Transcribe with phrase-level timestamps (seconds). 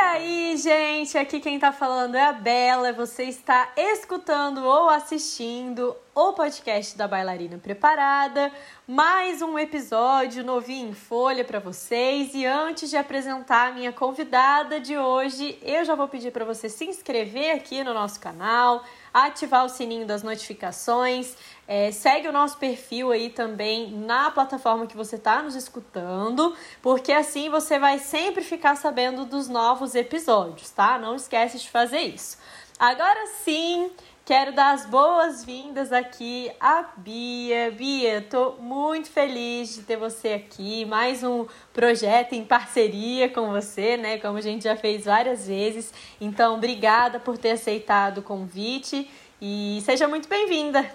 [0.00, 1.18] aí, gente?
[1.18, 2.92] Aqui quem tá falando é a Bela.
[2.92, 8.50] Você está escutando ou assistindo o podcast da Bailarina Preparada.
[8.88, 12.34] Mais um episódio novinho em folha para vocês.
[12.34, 16.68] E antes de apresentar a minha convidada de hoje, eu já vou pedir para você
[16.68, 21.36] se inscrever aqui no nosso canal, ativar o sininho das notificações.
[21.66, 27.12] É, segue o nosso perfil aí também na plataforma que você está nos escutando, porque
[27.12, 30.98] assim você vai sempre ficar sabendo dos novos episódios, tá?
[30.98, 32.38] Não esquece de fazer isso.
[32.78, 33.90] Agora sim,
[34.30, 37.72] quero dar as boas-vindas aqui à Bia.
[37.72, 40.84] Bia, tô muito feliz de ter você aqui.
[40.84, 44.18] Mais um projeto em parceria com você, né?
[44.18, 45.92] Como a gente já fez várias vezes.
[46.20, 49.10] Então, obrigada por ter aceitado o convite
[49.42, 50.88] e seja muito bem-vinda.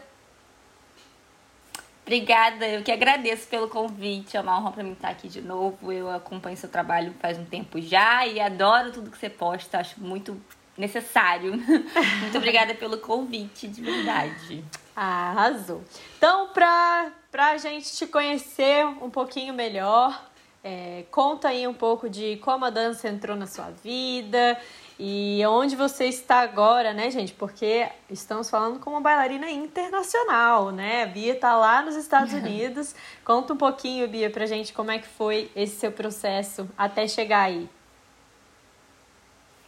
[2.04, 4.38] Obrigada, eu que agradeço pelo convite.
[4.38, 5.92] É uma honra para mim estar aqui de novo.
[5.92, 9.80] Eu acompanho seu trabalho faz um tempo já e adoro tudo que você posta.
[9.80, 10.40] Acho muito
[10.78, 11.54] necessário.
[12.22, 14.64] muito obrigada pelo convite, de verdade.
[14.96, 15.84] Arrasou.
[16.18, 20.30] Então, para a gente te conhecer um pouquinho melhor,
[20.64, 24.60] é, conta aí um pouco de como a dança entrou na sua vida
[24.98, 27.34] e onde você está agora, né, gente?
[27.34, 31.04] Porque estamos falando com uma bailarina internacional, né?
[31.04, 32.96] A Bia está lá nos Estados Unidos.
[33.24, 37.42] Conta um pouquinho, Bia, pra gente como é que foi esse seu processo até chegar
[37.42, 37.70] aí.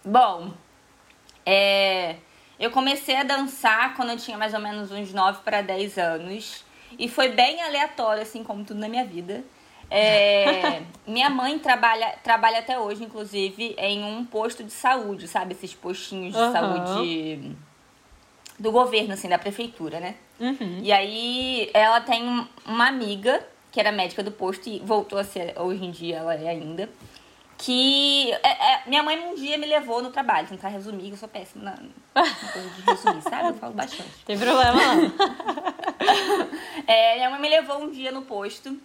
[0.04, 0.54] Bom,
[1.50, 2.18] é,
[2.60, 6.66] eu comecei a dançar quando eu tinha mais ou menos uns 9 para 10 anos.
[7.00, 9.46] E foi bem aleatório, assim como tudo na minha vida.
[9.90, 15.54] É, minha mãe trabalha, trabalha até hoje, inclusive, em um posto de saúde, sabe?
[15.54, 16.52] Esses postinhos de uhum.
[16.52, 17.56] saúde
[18.60, 20.16] do governo, assim, da prefeitura, né?
[20.38, 20.80] Uhum.
[20.84, 25.54] E aí ela tem uma amiga que era médica do posto e voltou a ser,
[25.58, 26.90] hoje em dia ela é ainda.
[27.58, 31.28] Que é, é, minha mãe um dia me levou no trabalho, tentar resumir, eu sou
[31.28, 33.50] péssima na, na coisa de resumir, sabe?
[33.50, 34.26] Eu falo bastante.
[34.26, 34.80] Tem problema
[36.86, 38.80] é, minha mãe me levou um dia no posto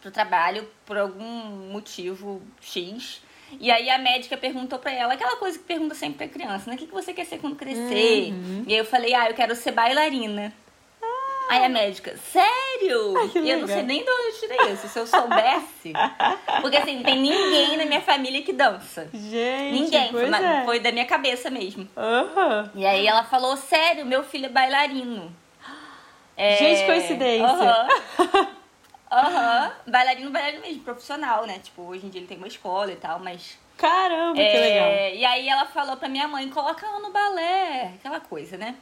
[0.00, 3.20] pro trabalho por algum motivo X.
[3.58, 6.76] E aí a médica perguntou pra ela, aquela coisa que pergunta sempre pra criança, né?
[6.76, 8.32] O que, que você quer ser quando crescer?
[8.32, 8.64] Uhum.
[8.66, 10.52] E aí eu falei, ah, eu quero ser bailarina.
[11.50, 13.14] Aí a médica, sério?
[13.18, 15.92] Ai, e eu não sei nem de onde eu tirei isso, se eu soubesse.
[16.60, 19.08] Porque assim, não tem ninguém na minha família que dança.
[19.12, 20.12] Gente, ninguém.
[20.12, 20.64] Foi, é.
[20.64, 21.88] foi, da minha cabeça mesmo.
[21.96, 22.70] Uhum.
[22.76, 25.34] E aí ela falou, sério, meu filho é bailarino.
[26.36, 26.56] É...
[26.56, 27.48] Gente, coincidência.
[27.48, 28.28] Uhum.
[28.30, 28.56] Aham.
[29.10, 29.90] Uhum.
[29.90, 31.58] Bailarino, bailarino mesmo, profissional, né?
[31.58, 33.58] Tipo, hoje em dia ele tem uma escola e tal, mas.
[33.76, 34.52] Caramba, é...
[34.52, 35.18] que legal.
[35.18, 38.76] E aí ela falou pra minha mãe, coloca ela no balé, aquela coisa, né?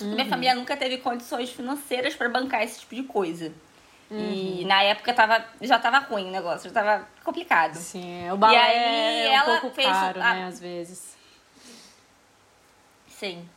[0.00, 0.12] Uhum.
[0.12, 3.52] Minha família nunca teve condições financeiras para bancar esse tipo de coisa.
[4.10, 4.18] Uhum.
[4.18, 7.74] E na época tava, já tava ruim o negócio, já tava complicado.
[7.74, 10.34] Sim, o balé e aí, é um ela pouco fez caro, a...
[10.34, 11.16] né, às vezes.
[13.08, 13.48] Sim.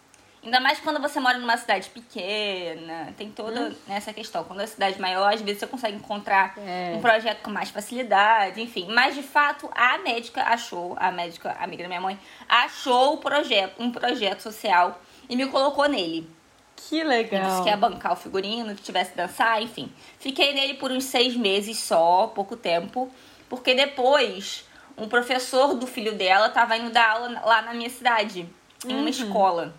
[0.41, 3.75] Ainda mais quando você mora numa cidade pequena, tem toda hum.
[3.89, 4.45] essa questão.
[4.45, 6.93] Quando é cidade maior, às vezes você consegue encontrar é.
[6.95, 8.87] um projeto com mais facilidade, enfim.
[8.89, 12.17] Mas de fato, a médica achou, a médica amiga da minha mãe,
[12.47, 14.99] achou o projeto, um projeto social
[15.29, 16.29] e me colocou nele.
[16.75, 17.45] Que legal.
[17.45, 19.91] disse que ia bancar o figurino, que tivesse dançar, enfim.
[20.17, 23.11] Fiquei nele por uns seis meses só, pouco tempo,
[23.47, 24.65] porque depois
[24.97, 28.49] um professor do filho dela estava indo dar aula lá na minha cidade,
[28.85, 29.07] em uma uhum.
[29.07, 29.73] escola.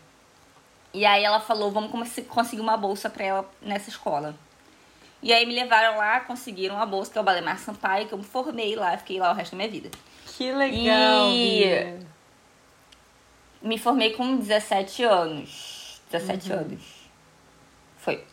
[0.93, 1.91] E aí ela falou, vamos
[2.29, 4.35] conseguir uma bolsa pra ela nessa escola.
[5.23, 8.19] E aí me levaram lá, conseguiram uma bolsa, que é o Balemar Sampaio, que eu
[8.19, 9.91] me formei lá, fiquei lá o resto da minha vida.
[10.27, 11.31] Que legal!
[11.31, 11.99] E
[13.63, 16.01] me formei com 17 anos.
[16.11, 16.59] 17 uhum.
[16.59, 16.83] anos.
[17.99, 18.25] Foi.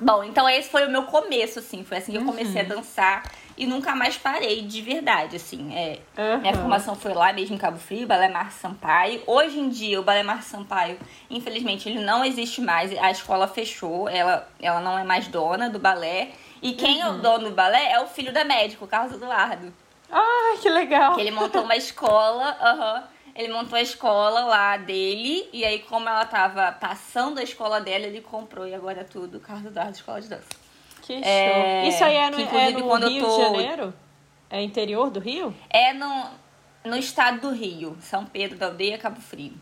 [0.00, 1.84] Bom, então esse foi o meu começo, assim.
[1.84, 2.72] Foi assim que eu comecei uhum.
[2.72, 5.74] a dançar e nunca mais parei de verdade, assim.
[5.74, 6.38] É, uhum.
[6.38, 9.20] Minha formação foi lá mesmo em Cabo Frio, Balé Mar Sampaio.
[9.26, 10.98] Hoje em dia, o Balé Mar Sampaio,
[11.28, 12.96] infelizmente, ele não existe mais.
[12.98, 16.30] A escola fechou, ela, ela não é mais dona do balé.
[16.62, 17.02] E quem uhum.
[17.02, 17.20] é o uhum.
[17.20, 19.72] dono do balé é o filho da médica, o Carlos Eduardo.
[20.10, 21.16] Ah, que legal!
[21.16, 23.04] Que ele montou uma escola, aham.
[23.38, 28.04] Ele montou a escola lá dele, e aí, como ela tava passando a escola dela,
[28.04, 30.48] ele comprou, e agora é tudo Carlos Eduardo Escola de Dança.
[31.02, 31.22] Que show.
[31.22, 33.36] É, Isso aí é no, é no quando Rio tô...
[33.36, 33.94] de Janeiro?
[34.50, 35.54] É interior do Rio?
[35.70, 36.30] É no,
[36.84, 37.96] no estado do Rio.
[38.00, 39.54] São Pedro da Aldeia, Cabo Frio.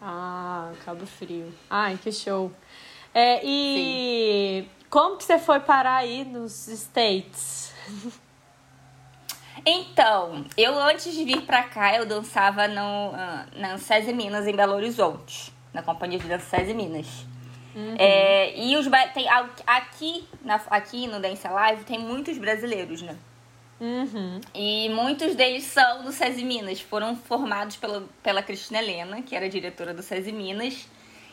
[0.00, 1.52] Ah, Cabo Frio.
[1.68, 2.50] Ai, que show.
[3.12, 4.70] É, e Sim.
[4.88, 7.74] como que você foi parar aí nos States?
[9.70, 14.56] Então, eu antes de vir pra cá, eu dançava no, uh, na SESI Minas, em
[14.56, 15.52] Belo Horizonte.
[15.74, 17.06] Na Companhia de Dança SESI Minas.
[17.76, 17.94] Uhum.
[17.98, 19.28] É, e os tem
[19.66, 23.14] aqui, na, aqui no Dance Live tem muitos brasileiros, né?
[23.78, 24.40] Uhum.
[24.54, 26.80] E muitos deles são do SESI Minas.
[26.80, 30.88] Foram formados pela, pela Cristina Helena, que era diretora do SESI Minas.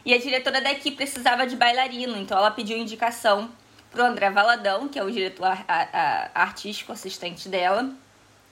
[0.06, 3.50] E a diretora daqui precisava de bailarino, então ela pediu indicação
[3.90, 7.90] pro André Valadão, que é o diretor a, a, artístico assistente dela,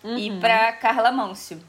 [0.04, 0.18] uhum.
[0.18, 1.60] e pra Carla Mâncio.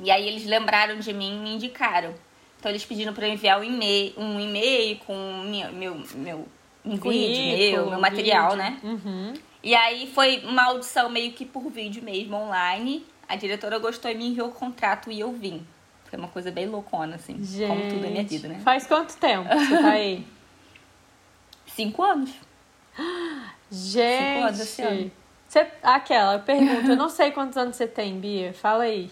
[0.00, 2.14] E aí eles lembraram de mim e me indicaram.
[2.58, 5.14] Então eles pediram para eu enviar um e-mail, um e-mail com
[5.44, 6.48] meu, meu, meu
[6.84, 8.64] um vídeo, meu, meu material, vídeo.
[8.64, 8.80] né?
[8.82, 9.34] Uhum.
[9.62, 13.04] E aí foi uma audição meio que por vídeo mesmo, online.
[13.28, 15.66] A diretora gostou e me enviou o contrato e eu vim.
[16.04, 17.42] Foi uma coisa bem loucona, assim.
[17.42, 18.60] Gente, como tudo na minha vida, né?
[18.62, 20.26] Faz quanto tempo você tá aí?
[21.66, 22.30] Cinco anos.
[23.70, 24.34] Gente!
[24.34, 25.12] Cinco anos esse ano.
[25.54, 28.52] Você, aquela pergunta, eu não sei quantos anos você tem, Bia.
[28.52, 29.08] Fala aí.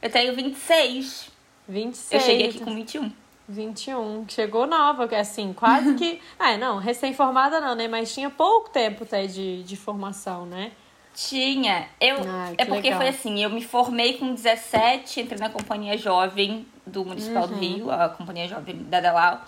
[0.00, 1.30] Eu tenho 26.
[1.68, 2.12] 26.
[2.12, 3.12] Eu cheguei aqui com 21.
[3.46, 4.24] 21.
[4.26, 6.18] Chegou nova, assim, quase que.
[6.40, 7.86] Ah, não, recém-formada não, né?
[7.86, 10.72] Mas tinha pouco tempo até de, de formação, né?
[11.14, 11.88] Tinha.
[12.00, 13.00] Eu, ah, é porque legal.
[13.00, 17.48] foi assim, eu me formei com 17, entrei na Companhia Jovem do Municipal uhum.
[17.48, 19.42] do Rio, a Companhia Jovem da Dalau.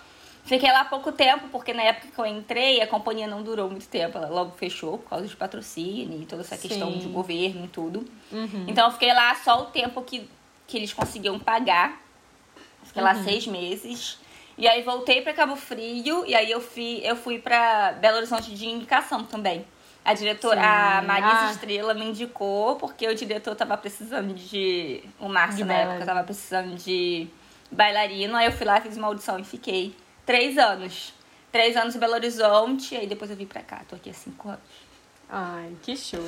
[0.47, 3.85] Fiquei lá pouco tempo, porque na época que eu entrei, a companhia não durou muito
[3.89, 4.17] tempo.
[4.17, 6.69] Ela logo fechou por causa de patrocínio e toda essa Sim.
[6.69, 8.05] questão de governo e tudo.
[8.31, 8.63] Uhum.
[8.65, 10.29] Então eu fiquei lá só o tempo que,
[10.65, 12.01] que eles conseguiam pagar.
[12.83, 13.09] Fiquei uhum.
[13.09, 14.19] lá seis meses.
[14.57, 18.55] E aí voltei para Cabo Frio e aí eu fui, eu fui para Belo Horizonte
[18.55, 19.65] de indicação também.
[20.05, 20.65] A diretora, Sim.
[20.65, 21.51] a Marisa ah.
[21.51, 25.03] Estrela me indicou porque o diretor tava precisando de.
[25.19, 27.27] O Márcio, na época, tava precisando de
[27.69, 28.37] bailarino.
[28.37, 29.93] Aí eu fui lá, fiz uma audição e fiquei
[30.27, 31.13] três anos.
[31.51, 33.81] Três anos em Belo Horizonte, aí depois eu vim pra cá.
[33.89, 34.87] Tô aqui há cinco anos.
[35.29, 36.23] Ai, que show.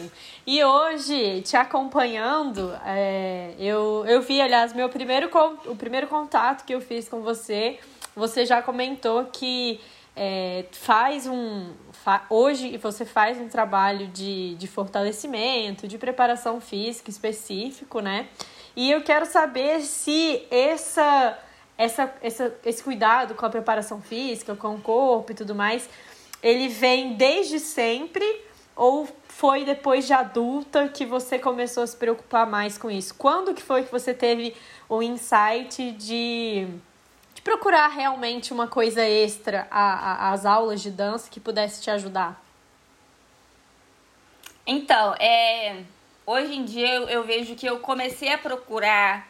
[0.47, 5.29] E hoje, te acompanhando, é, eu, eu vi, aliás, meu primeiro,
[5.67, 7.79] o primeiro contato que eu fiz com você,
[8.15, 9.79] você já comentou que
[10.15, 11.71] é, faz um.
[11.91, 18.27] Fa, hoje você faz um trabalho de, de fortalecimento, de preparação física específico, né?
[18.75, 21.37] E eu quero saber se essa,
[21.79, 25.89] essa, essa, esse cuidado com a preparação física, com o corpo e tudo mais,
[26.43, 28.25] ele vem desde sempre
[28.75, 33.15] ou foi depois de adulta que você começou a se preocupar mais com isso?
[33.15, 34.53] Quando que foi que você teve
[34.89, 36.67] o insight de
[37.33, 42.43] de procurar realmente uma coisa extra às aulas de dança que pudesse te ajudar?
[44.67, 45.83] Então, é,
[46.25, 49.28] hoje em dia eu, eu vejo que eu comecei a procurar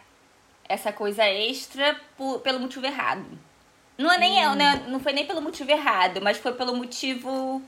[0.70, 3.26] essa coisa extra por, pelo motivo errado.
[3.98, 4.44] Não é nem hum.
[4.44, 4.86] eu, né?
[4.88, 7.62] Não foi nem pelo motivo errado, mas foi pelo motivo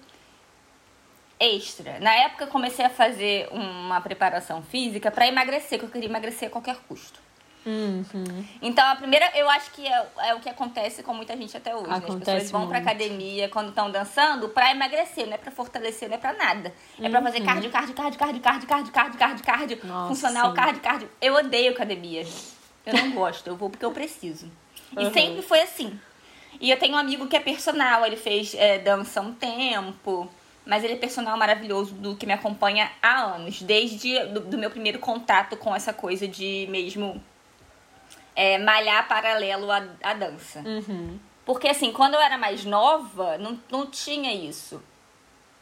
[1.40, 2.00] extra.
[2.00, 6.48] Na época eu comecei a fazer uma preparação física para emagrecer, que eu queria emagrecer
[6.48, 7.20] a qualquer custo.
[7.64, 8.46] Uhum.
[8.60, 11.76] Então, a primeira, eu acho que é, é, o que acontece com muita gente até
[11.76, 11.90] hoje.
[11.90, 11.96] Né?
[11.96, 12.72] As pessoas vão muito.
[12.72, 16.74] pra academia quando estão dançando pra emagrecer, não é pra fortalecer, não é pra nada.
[17.00, 20.82] É pra fazer cardio, cardio, cardio, cardio, cardio, cardio, cardio, cardio, cardio, Nossa, funcional, cardio,
[20.82, 21.10] cardio.
[21.22, 22.26] Eu odeio academia.
[22.86, 24.52] Eu não gosto, eu vou porque eu preciso.
[24.98, 25.14] E uhum.
[25.14, 26.00] sempre foi assim.
[26.60, 30.30] E eu tenho um amigo que é personal, ele fez é, dança um tempo.
[30.66, 34.70] Mas ele é personal maravilhoso do que me acompanha há anos, desde do, do meu
[34.70, 37.22] primeiro contato com essa coisa de mesmo
[38.36, 40.60] é, malhar paralelo à, à dança.
[40.60, 41.20] Uhum.
[41.46, 44.82] Porque, assim, quando eu era mais nova, não, não tinha isso.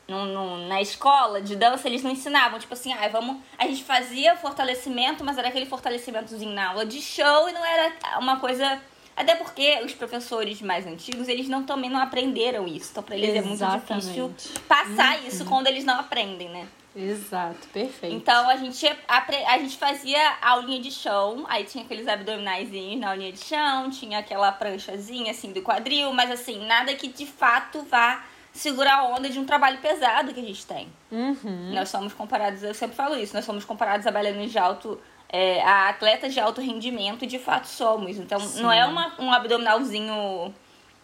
[0.10, 3.38] No, no, na escola de dança, eles não ensinavam, tipo assim, ah, vamos.
[3.58, 7.94] A gente fazia fortalecimento, mas era aquele fortalecimentozinho na aula de show e não era
[8.20, 8.82] uma coisa.
[9.16, 12.90] Até porque os professores mais antigos, eles não também não aprenderam isso.
[12.92, 13.92] Então, pra eles Exatamente.
[13.92, 15.28] é muito difícil passar uhum.
[15.28, 16.68] isso quando eles não aprendem, né?
[16.96, 18.16] Exato, perfeito.
[18.16, 23.12] Então a gente, a, a gente fazia aulinha de chão, aí tinha aqueles abdominais na
[23.12, 27.84] aulinha de chão, tinha aquela pranchazinha assim do quadril, mas assim, nada que de fato
[27.84, 28.24] vá
[28.60, 30.90] segurar a onda de um trabalho pesado que a gente tem.
[31.10, 31.72] Uhum.
[31.74, 35.00] Nós somos comparados, eu sempre falo isso, nós somos comparados a bailarinos de alto,
[35.30, 38.18] é, a atletas de alto rendimento, de fato somos.
[38.18, 38.62] Então Sim.
[38.62, 40.54] não é uma, um abdominalzinho,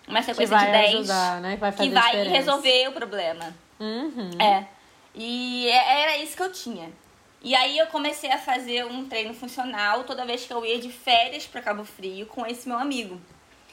[0.05, 1.53] uma sequência de 10 ajudar, né?
[1.53, 3.55] que vai, que vai resolver o problema.
[3.79, 4.31] Uhum.
[4.37, 4.65] É.
[5.15, 6.91] E é, era isso que eu tinha.
[7.41, 10.89] E aí eu comecei a fazer um treino funcional toda vez que eu ia de
[10.89, 13.17] férias para Cabo Frio com esse meu amigo.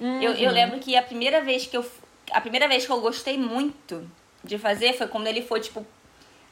[0.01, 0.23] Uhum.
[0.23, 1.85] Eu, eu lembro que a primeira vez que eu
[2.31, 4.09] a primeira vez que eu gostei muito
[4.43, 5.87] de fazer foi quando ele foi tipo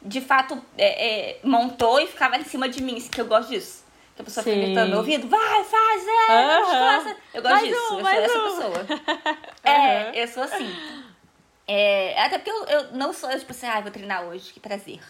[0.03, 3.51] de fato é, é, montou e ficava em cima de mim, assim, que eu gosto
[3.51, 3.85] disso.
[4.17, 4.53] Que a pessoa Sim.
[4.55, 7.17] fica gritando no ouvido, vai, faz, é, uhum.
[7.35, 8.71] Eu gosto mais disso, um, eu sou essa um.
[8.71, 8.87] pessoa.
[9.63, 10.75] É, eu sou assim.
[11.69, 15.01] É, até porque eu, eu não sou, tipo assim, ah, vou treinar hoje, que prazer.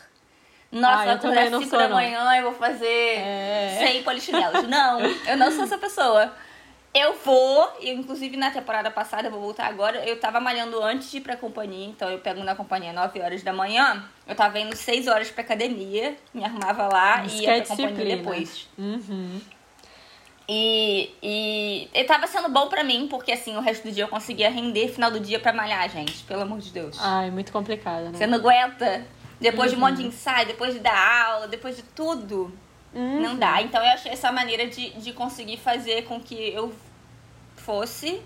[0.71, 3.77] Nossa, ah, vou acordar às 5 da manhã e vou fazer é...
[3.79, 4.69] 100 polichinelos.
[4.69, 6.33] Não, eu não sou essa pessoa.
[6.93, 11.19] Eu vou, inclusive na temporada passada, eu vou voltar agora, eu tava malhando antes de
[11.19, 14.75] ir pra companhia, então eu pego na companhia 9 horas da manhã, eu tava indo
[14.75, 18.17] 6 horas pra academia, me arrumava lá Isso e ia é pra companhia disciplina.
[18.17, 18.69] depois.
[18.77, 19.41] Uhum.
[20.49, 24.09] E, e, e tava sendo bom pra mim, porque assim, o resto do dia eu
[24.09, 26.97] conseguia render final do dia pra malhar, gente, pelo amor de Deus.
[27.01, 28.19] Ai, muito complicado, né?
[28.19, 29.07] Você não aguenta,
[29.41, 30.03] depois de um monte Uhum.
[30.03, 32.53] de ensaio, depois de dar aula, depois de tudo,
[32.93, 33.21] Uhum.
[33.21, 33.63] não dá.
[33.63, 36.73] Então eu achei essa maneira de, de conseguir fazer com que eu
[37.57, 38.21] fosse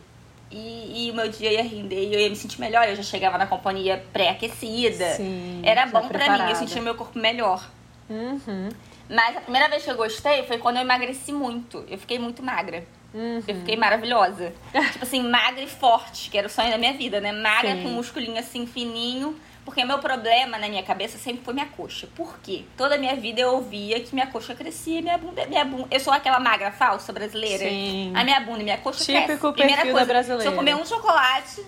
[0.50, 2.88] e, e o meu dia ia render e eu ia me sentir melhor.
[2.88, 5.16] Eu já chegava na companhia pré-aquecida.
[5.62, 7.68] Era bom pra mim, eu sentia meu corpo melhor.
[8.08, 8.68] Uhum.
[9.08, 11.84] Mas a primeira vez que eu gostei foi quando eu emagreci muito.
[11.88, 12.86] Eu fiquei muito magra.
[13.12, 13.42] Uhum.
[13.46, 14.52] Eu fiquei maravilhosa.
[14.92, 17.32] tipo assim, magra e forte, que era o sonho da minha vida, né?
[17.32, 17.82] Magra Sim.
[17.82, 19.38] com um musculinho assim fininho.
[19.64, 22.06] Porque meu problema na minha cabeça sempre foi minha coxa.
[22.14, 22.64] Por quê?
[22.76, 25.86] Toda a minha vida eu ouvia que minha coxa crescia, minha bunda, minha bunda.
[25.90, 27.66] Eu sou aquela magra falsa brasileira.
[27.66, 28.12] Sim.
[28.14, 29.68] A minha bunda e minha coxa Típico cresce.
[29.74, 30.42] Primeira coisa, brasileira.
[30.42, 31.64] Se eu comer um chocolate,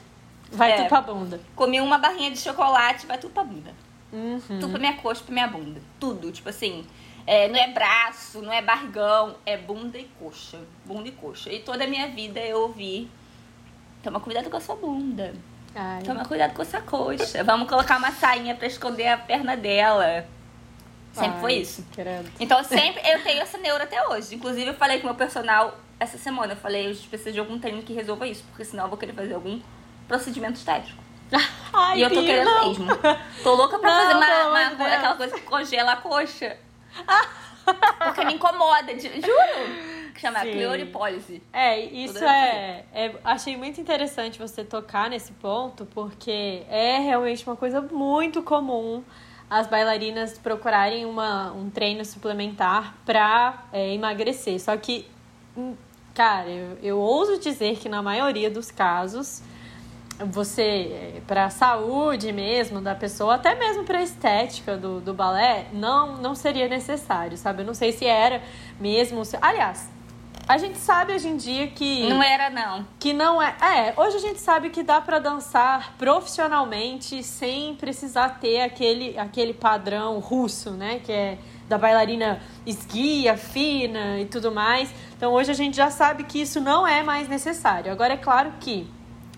[0.53, 0.77] Vai É.
[0.77, 1.41] tudo pra bunda.
[1.57, 3.75] comer uma barrinha de chocolate, vai tudo pra bunda.
[4.13, 4.41] Uhum.
[4.61, 5.81] Tudo pra minha coxa, pra minha bunda.
[5.99, 6.31] Tudo.
[6.31, 6.87] Tipo assim,
[7.27, 10.61] é, não é braço, não é barrigão, é bunda e coxa.
[10.85, 11.51] Bunda e coxa.
[11.51, 13.11] E toda a minha vida eu ouvi.
[14.03, 15.35] Toma cuidado com a sua bunda.
[15.77, 16.03] Ai.
[16.03, 17.45] Toma cuidado com a sua coxa.
[17.45, 20.27] Vamos colocar uma sainha pra esconder a perna dela.
[21.13, 21.87] Sempre Ai, foi isso.
[21.95, 22.31] credo.
[22.41, 24.35] Então sempre eu tenho essa neura até hoje.
[24.35, 26.55] Inclusive eu falei com o meu personal essa semana.
[26.55, 28.43] Eu falei, eu preciso de algum treino que resolva isso.
[28.49, 29.61] Porque senão eu vou querer fazer algum
[30.09, 31.03] procedimento estético.
[31.73, 32.69] Ai, e eu tô Bia, querendo não.
[32.69, 32.87] mesmo.
[33.43, 34.93] Tô louca pra Não, fazer uma, uma Deus.
[34.93, 36.57] aquela coisa que congela a coxa.
[37.99, 39.96] Porque me incomoda, juro.
[40.17, 40.53] Que chama Sim.
[40.53, 41.43] pleuripólise.
[41.53, 43.15] É, isso Tudo eu é, é.
[43.23, 49.03] Achei muito interessante você tocar nesse ponto, porque é realmente uma coisa muito comum
[49.49, 54.59] as bailarinas procurarem uma, um treino suplementar pra é, emagrecer.
[54.61, 55.07] Só que,
[55.57, 55.75] hum,
[56.15, 59.43] cara, eu, eu ouso dizer que na maioria dos casos
[60.19, 65.67] você para a saúde mesmo da pessoa, até mesmo para a estética do, do balé,
[65.73, 67.61] não não seria necessário, sabe?
[67.63, 68.43] Eu não sei se era
[68.81, 69.25] mesmo.
[69.27, 69.91] se- Aliás,
[70.49, 72.87] a gente sabe hoje em dia que Não era, não.
[72.99, 73.57] que não é.
[73.61, 79.53] É, hoje a gente sabe que dá pra dançar profissionalmente sem precisar ter aquele, aquele
[79.53, 81.01] padrão russo, né?
[81.05, 81.39] Que é
[81.69, 84.89] da bailarina esguia, fina e tudo mais.
[85.17, 87.91] Então hoje a gente já sabe que isso não é mais necessário.
[87.91, 88.87] Agora é claro que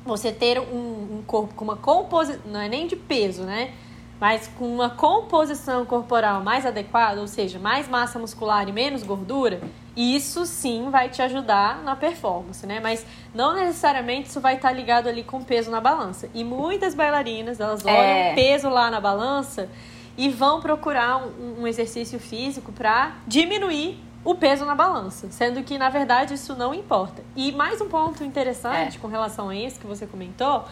[0.04, 3.72] você ter um, um corpo com uma composição, não é nem de peso, né?
[4.20, 9.60] Mas com uma composição corporal mais adequada, ou seja, mais massa muscular e menos gordura,
[9.96, 12.80] isso sim vai te ajudar na performance, né?
[12.80, 16.28] Mas não necessariamente isso vai estar ligado ali com peso na balança.
[16.34, 18.34] E muitas bailarinas, elas olham É.
[18.34, 19.68] peso lá na balança
[20.16, 25.78] e vão procurar um, um exercício físico para diminuir o peso na balança, sendo que
[25.78, 27.22] na verdade isso não importa.
[27.36, 29.00] E mais um ponto interessante É.
[29.00, 30.64] com relação a isso que você comentou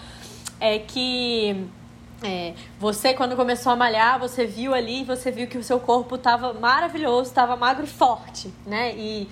[0.59, 1.65] é que
[2.23, 6.15] é, você quando começou a malhar, você viu ali, você viu que o seu corpo
[6.17, 8.95] estava maravilhoso, estava magro e forte, né?
[8.97, 9.29] E,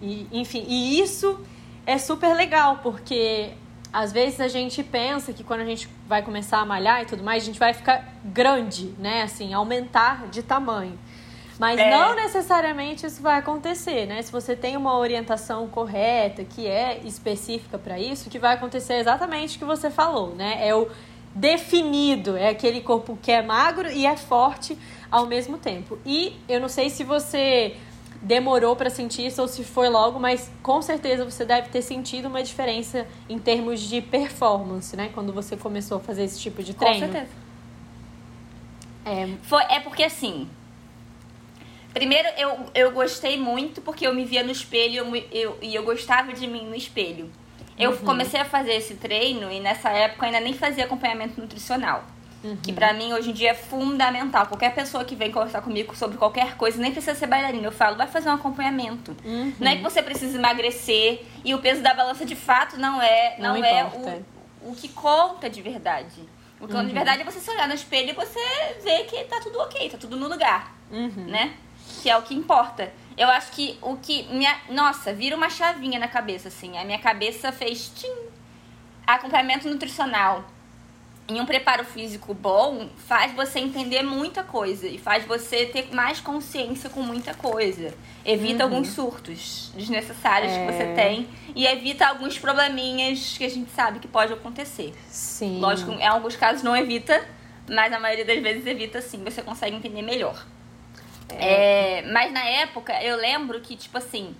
[0.00, 1.40] e enfim, e isso
[1.84, 3.50] é super legal porque
[3.92, 7.24] às vezes a gente pensa que quando a gente vai começar a malhar e tudo
[7.24, 9.22] mais, a gente vai ficar grande, né?
[9.22, 10.98] Assim, aumentar de tamanho.
[11.58, 11.90] Mas É.
[11.90, 14.22] não necessariamente isso vai acontecer, né?
[14.22, 18.92] Se você tem uma orientação correta, que é específica para isso, o que vai acontecer
[18.92, 20.58] é exatamente o que você falou, né?
[20.60, 20.88] É o
[21.38, 24.76] definido, é aquele corpo que é magro e é forte
[25.10, 25.98] ao mesmo tempo.
[26.04, 27.76] E eu não sei se você
[28.20, 32.26] demorou para sentir isso ou se foi logo, mas com certeza você deve ter sentido
[32.26, 35.10] uma diferença em termos de performance, né?
[35.14, 36.98] Quando você começou a fazer esse tipo de Com treino.
[37.12, 37.30] certeza.
[39.04, 40.48] É, Foi, é porque assim.
[41.94, 45.82] Primeiro, eu, eu gostei muito porque eu me via no espelho eu, eu- e eu
[45.84, 47.30] gostava de mim no espelho.
[47.78, 52.04] Eu comecei a fazer esse treino e nessa época eu ainda nem fazia acompanhamento nutricional.
[52.62, 54.46] Que pra mim hoje em dia é fundamental.
[54.46, 57.96] Qualquer pessoa que vem conversar comigo sobre qualquer coisa, nem precisa ser bailarina, eu falo,
[57.96, 59.16] vai fazer um acompanhamento.
[59.24, 59.52] Uhum.
[59.58, 63.34] Não é que você precisa emagrecer e o peso da balança de fato não é,
[63.40, 63.84] não, Não é
[64.62, 66.20] o, o que conta de verdade.
[66.60, 66.86] O que conta Uhum.
[66.88, 68.38] de verdade é você se olhar no espelho e você
[68.84, 71.24] ver que tá tudo ok, tá tudo no lugar, Uhum.
[71.26, 71.54] né?
[72.02, 72.92] Que é o que importa.
[73.16, 74.24] Eu acho que o que.
[74.24, 76.78] Minha, nossa, vira uma chavinha na cabeça, assim.
[76.78, 78.14] A minha cabeça fez tim.
[79.06, 80.44] Acompanhamento nutricional
[81.28, 86.20] em um preparo físico bom faz você entender muita coisa e faz você ter mais
[86.20, 87.92] consciência com muita coisa.
[88.24, 90.94] Evita alguns surtos desnecessários que você É.
[90.94, 94.94] tem e evita alguns probleminhas que a gente sabe que pode acontecer.
[95.08, 95.60] Sim.
[95.60, 97.22] Lógico, em alguns casos não evita,
[97.68, 100.46] mas a maioria das vezes evita sim, você consegue entender melhor.
[101.34, 104.34] É, mas na época eu lembro que, tipo assim,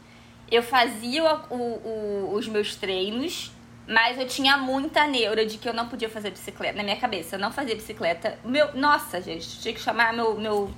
[0.50, 3.52] eu fazia o, o, os meus treinos,
[3.86, 7.36] mas eu tinha muita neura de que eu não podia fazer bicicleta na minha cabeça.
[7.36, 8.38] Eu não fazia bicicleta.
[8.44, 10.70] Meu, nossa, gente, tinha que chamar meu, meu,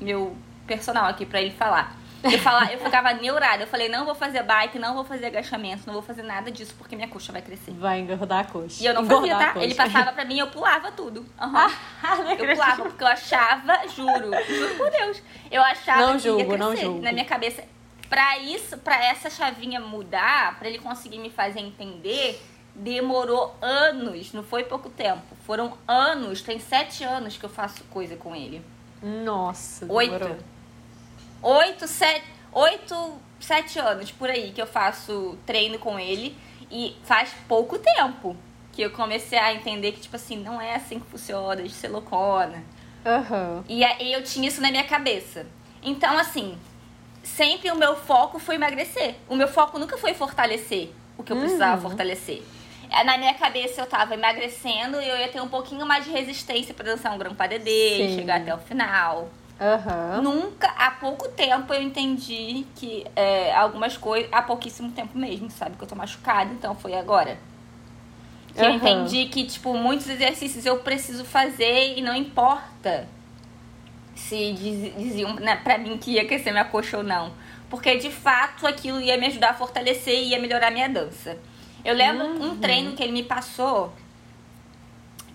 [0.00, 1.96] meu personal aqui pra ele falar.
[2.24, 3.62] Eu, falava, eu ficava neurada.
[3.62, 6.74] Eu falei, não vou fazer bike, não vou fazer agachamento, não vou fazer nada disso,
[6.78, 7.72] porque minha coxa vai crescer.
[7.72, 8.82] Vai engordar a coxa.
[8.82, 9.62] E eu não Engordar fazia, tá?
[9.62, 11.20] Ele passava pra mim eu pulava tudo.
[11.40, 12.30] Uhum.
[12.38, 15.22] eu pulava, porque eu achava, juro, juro por Deus.
[15.50, 17.02] Eu achava Não que ia julgo, não crescer julgo.
[17.02, 17.64] na minha cabeça.
[18.08, 22.40] Pra isso, pra essa chavinha mudar, pra ele conseguir me fazer entender,
[22.74, 25.22] demorou anos, não foi pouco tempo.
[25.46, 28.62] Foram anos, tem sete anos que eu faço coisa com ele.
[29.02, 30.12] Nossa, Oito.
[30.12, 30.36] demorou.
[31.46, 36.34] Oito, sete, oito, sete anos por aí que eu faço treino com ele.
[36.70, 38.34] E faz pouco tempo
[38.72, 41.88] que eu comecei a entender que, tipo assim, não é assim que funciona, de ser
[41.88, 42.64] loucona.
[43.04, 43.62] Aham.
[43.68, 45.46] E aí eu tinha isso na minha cabeça.
[45.82, 46.58] Então, assim,
[47.22, 49.16] sempre o meu foco foi emagrecer.
[49.28, 51.82] O meu foco nunca foi fortalecer o que eu precisava Uhum.
[51.90, 52.42] fortalecer.
[52.90, 56.10] É, Na minha cabeça eu tava emagrecendo e eu ia ter um pouquinho mais de
[56.10, 59.28] resistência pra dançar um grão padedê chegar até o final.
[59.60, 60.20] Aham.
[60.22, 65.76] Nunca, há pouco tempo eu entendi que é, algumas coisas, há pouquíssimo tempo mesmo, sabe?
[65.76, 67.38] Que eu tô machucada, então foi agora.
[68.52, 68.76] Que eu Aham.
[68.76, 73.06] entendi que, tipo, muitos exercícios eu preciso fazer e não importa
[74.14, 77.32] se diz- diziam né, pra mim que ia crescer minha coxa ou não.
[77.70, 81.36] Porque, de fato, aquilo ia me ajudar a fortalecer e ia melhorar minha dança.
[81.84, 83.92] Eu lembro um treino que ele me passou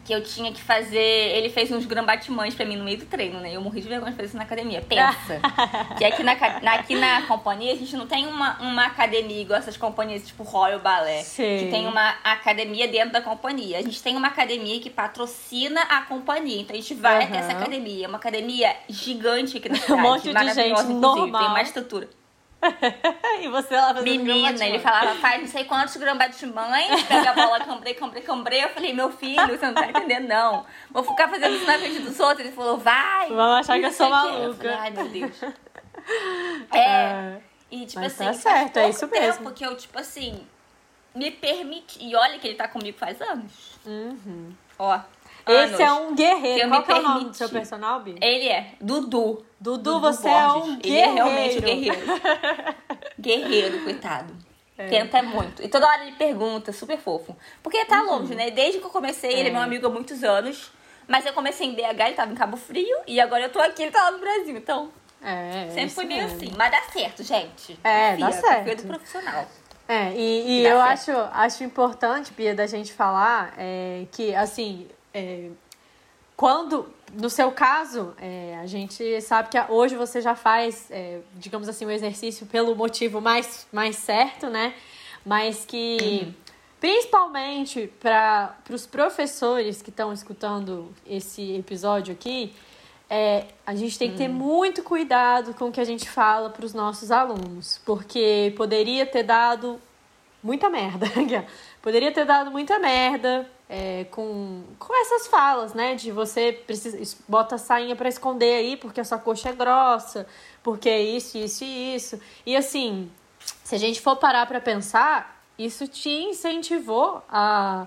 [0.09, 0.97] que eu tinha que fazer.
[0.97, 3.55] Ele fez uns grambatimães pra mim no meio do treino, né?
[3.55, 4.81] Eu morri de vergonha de fazer isso na academia.
[4.81, 5.39] Pensa.
[5.99, 9.77] que aqui na, aqui na companhia a gente não tem uma, uma academia igual essas
[9.77, 11.23] companhias tipo Royal Ballet.
[11.23, 11.59] Sim.
[11.59, 13.77] Que tem uma academia dentro da companhia.
[13.77, 16.61] A gente tem uma academia que patrocina a companhia.
[16.61, 18.05] Então a gente vai até essa academia.
[18.05, 20.01] É uma academia gigante aqui na cidade.
[20.01, 21.41] monte de gente inclusive, normal.
[21.43, 22.09] Tem uma estrutura.
[23.41, 27.31] e você lá fazendo Menina, ele falava, faz não sei quantos gramas de mãe, pega
[27.31, 28.63] a bola, cambrei, cambrei, cambrei.
[28.63, 30.65] Eu falei, meu filho, você não tá entendendo, não.
[30.91, 32.45] Vou ficar fazendo isso na frente dos outros.
[32.45, 33.29] Ele falou, vai.
[33.29, 34.13] Vão achar que eu sou quê.
[34.13, 34.57] Eu maluca.
[34.57, 35.41] falei, Ai, meu Deus.
[36.73, 39.51] É, e tipo Mas assim, tá certo, é isso tempo mesmo.
[39.51, 40.47] que eu, tipo assim,
[41.13, 41.99] me permiti.
[42.03, 43.77] E olha que ele tá comigo faz anos.
[43.85, 44.51] Uhum.
[44.79, 44.99] Ó,
[45.51, 46.11] Esse é anos.
[46.11, 46.69] um guerreiro.
[46.69, 48.15] Qual que é o nome do seu personal, Bi?
[48.21, 49.45] Ele é Dudu.
[49.59, 50.63] Dudu, você é Borges.
[50.69, 51.09] um Ele guerreiro.
[51.09, 51.97] é realmente um guerreiro.
[53.19, 54.33] guerreiro, coitado.
[54.77, 54.87] É.
[54.87, 55.61] Tenta muito.
[55.61, 57.35] E toda hora ele pergunta, super fofo.
[57.61, 58.49] Porque ele tá longe, né?
[58.51, 59.47] Desde que eu comecei, ele é Uhum.
[59.49, 59.51] É.
[59.51, 60.71] meu amigo há muitos anos.
[61.07, 62.97] Mas eu comecei em BH, ele tava em Cabo Frio.
[63.07, 64.55] E agora eu tô aqui, ele tá lá no Brasil.
[64.55, 64.89] Então,
[65.21, 66.37] É, sempre foi meio mesmo.
[66.37, 66.53] assim.
[66.55, 67.77] Mas dá certo, gente.
[67.83, 68.81] É, dá Confia, confia certo.
[68.83, 69.45] do profissional.
[69.87, 70.91] É, e, e eu certo.
[70.91, 75.49] acho, acho importante, Bia, da gente falar é, que, assim, é,
[76.39, 81.67] quando, no seu caso, é, a gente sabe que hoje você já faz, é, digamos
[81.67, 84.73] assim, o exercício pelo motivo mais, mais certo, né?
[85.25, 86.33] Mas que,
[86.79, 92.53] principalmente para os professores que estão escutando esse episódio aqui,
[93.09, 96.63] é, a gente tem que ter muito cuidado com o que a gente fala para
[96.63, 99.77] os nossos alunos, porque poderia ter dado
[100.43, 101.05] muita merda.
[101.81, 105.95] poderia ter dado muita merda é, com, com essas falas, né?
[105.95, 110.27] De você precisa bota a sainha para esconder aí porque a sua coxa é grossa,
[110.63, 112.19] porque é isso, isso e isso.
[112.45, 113.11] E assim,
[113.63, 117.85] se a gente for parar para pensar, isso te incentivou a,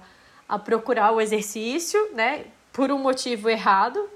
[0.49, 2.45] a procurar o exercício, né?
[2.73, 4.09] Por um motivo errado,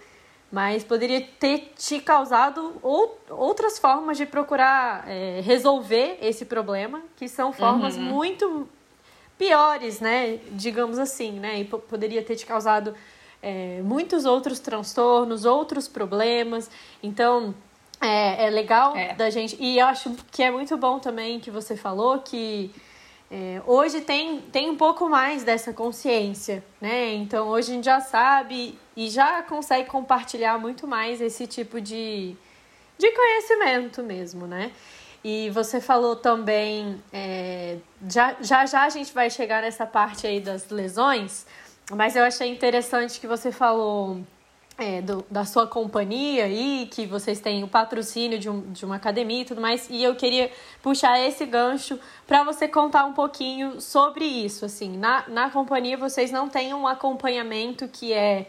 [0.53, 7.29] mas poderia ter te causado ou, outras formas de procurar é, resolver esse problema, que
[7.29, 8.69] são formas muito
[9.39, 10.39] piores, né?
[10.53, 11.61] Digamos assim, né?
[11.61, 12.95] E po- poderia ter te causado
[13.43, 16.71] é, muitos outros transtornos, outros problemas.
[17.03, 17.55] Então,
[18.01, 19.15] é, é legal É.
[19.15, 19.57] da gente.
[19.61, 22.71] E eu acho que é muito bom também que você falou que
[23.31, 27.13] é, hoje tem, tem um pouco mais dessa consciência, né?
[27.15, 32.37] Então hoje a gente já sabe e já consegue compartilhar muito mais esse tipo de,
[32.97, 34.71] de conhecimento mesmo, né?
[35.29, 40.39] E você falou também, é, já, já já a gente vai chegar nessa parte aí
[40.39, 41.45] das lesões,
[41.91, 44.21] mas eu achei interessante que você falou
[44.79, 48.95] é, do- da sua companhia aí, que vocês têm o patrocínio de, um, de uma
[48.97, 50.49] academia e tudo mais, e eu queria
[50.81, 54.65] puxar esse gancho para você contar um pouquinho sobre isso.
[54.65, 58.47] Assim, na, na companhia vocês não têm um acompanhamento que é, é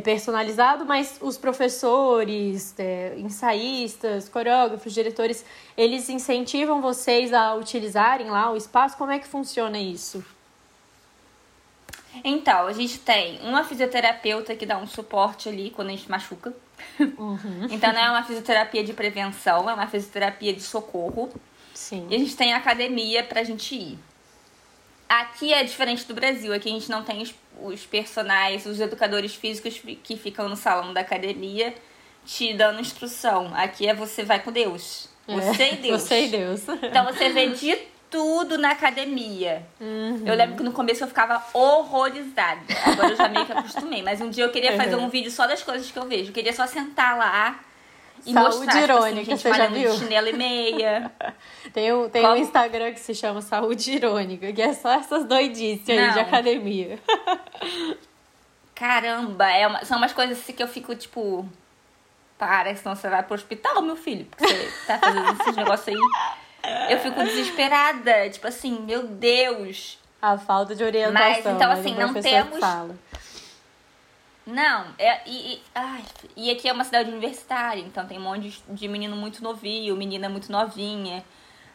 [0.00, 5.44] personalizado, mas os professores, é, ensaístas, coreógrafos, diretores,
[5.76, 8.96] eles incentivam vocês a utilizarem lá o espaço.
[8.96, 10.24] Como é que funciona isso?
[12.24, 16.52] Então, a gente tem uma fisioterapeuta que dá um suporte ali quando a gente machuca.
[17.70, 21.32] Então não é uma fisioterapia de prevenção, é uma fisioterapia de socorro.
[21.74, 22.06] Sim.
[22.10, 23.98] E a gente tem academia pra gente ir.
[25.08, 26.52] Aqui é diferente do Brasil.
[26.52, 27.22] Aqui a gente não tem
[27.60, 31.74] os, personagens, os educadores físicos que ficam no salão da academia
[32.24, 33.50] te dando instrução.
[33.54, 35.08] Aqui é você vai com Deus.
[35.26, 36.02] Você é, e Deus.
[36.02, 36.62] Você e Deus.
[36.82, 37.76] Então você vê de
[38.10, 39.62] tudo na academia.
[39.80, 40.22] Uhum.
[40.26, 42.60] Eu lembro que no começo eu ficava horrorizada.
[42.84, 44.02] Agora eu já meio que acostumei.
[44.02, 46.30] Mas um dia eu queria fazer um vídeo só das coisas que eu vejo.
[46.30, 47.60] Eu queria só sentar lá
[48.24, 49.92] e Saúde mostrar, irônica, tipo assim, você já viu?
[49.94, 51.10] chinelo e meia.
[51.72, 55.88] tem um, tem um Instagram que se chama Saúde Irônica, que é só essas doidices
[55.88, 56.98] aí de academia.
[58.74, 61.48] Caramba, é uma- são umas coisas assim que eu fico, tipo...
[62.38, 64.24] Para, senão você vai pro hospital, meu filho.
[64.24, 66.90] Porque você tá fazendo esses negócios aí.
[66.90, 68.28] Eu fico desesperada.
[68.30, 69.96] Tipo assim, meu Deus.
[70.20, 71.28] A falta de orientação.
[71.30, 72.96] Mas, então, né, assim, não temos- fala.
[74.46, 76.02] Não, é, e, e, ai,
[76.36, 80.28] e aqui é uma cidade universitária, então tem um monte de, menino muito novinho, menina
[80.28, 81.24] muito novinha,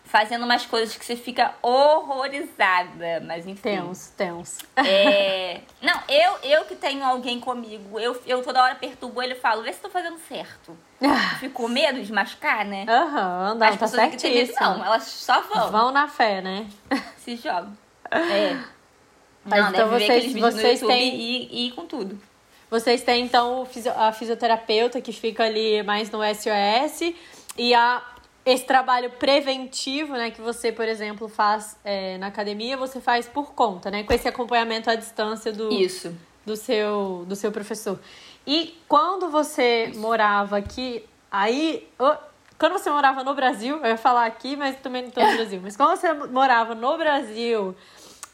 [0.03, 3.61] fazendo umas coisas que você fica horrorizada, mas enfim.
[3.61, 4.57] Tenso, tenso.
[4.75, 9.39] É, não, eu, eu que tenho alguém comigo, eu, eu toda hora perturbo ele e
[9.39, 10.77] falo, vê se tô fazendo certo.
[11.39, 12.85] Fico com medo de machucar, né?
[12.87, 14.59] Aham, não, As tá certíssimo.
[14.59, 16.67] não, elas só vão, Vão na fé, né?
[17.17, 17.77] se jogam.
[18.11, 18.57] É.
[19.49, 21.71] Mas não, então deve ver vocês- aqueles vídeos vocês no YouTube têm- e, e ir
[21.71, 22.19] com tudo.
[22.69, 27.13] Vocês têm, então, a fisioterapeuta que fica ali mais no SOS
[27.57, 28.03] e a,
[28.45, 33.53] esse trabalho preventivo, né, que você, por exemplo, faz é, na academia, você faz por
[33.53, 34.03] conta, né?
[34.03, 36.13] Com esse acompanhamento à distância do, Isso.
[36.45, 37.99] do, seu, do seu professor.
[38.45, 41.87] E quando você morava aqui, aí.
[42.57, 45.59] quando você morava no Brasil, eu ia falar aqui, mas também não estou no Brasil.
[45.61, 47.75] Mas quando você morava no Brasil,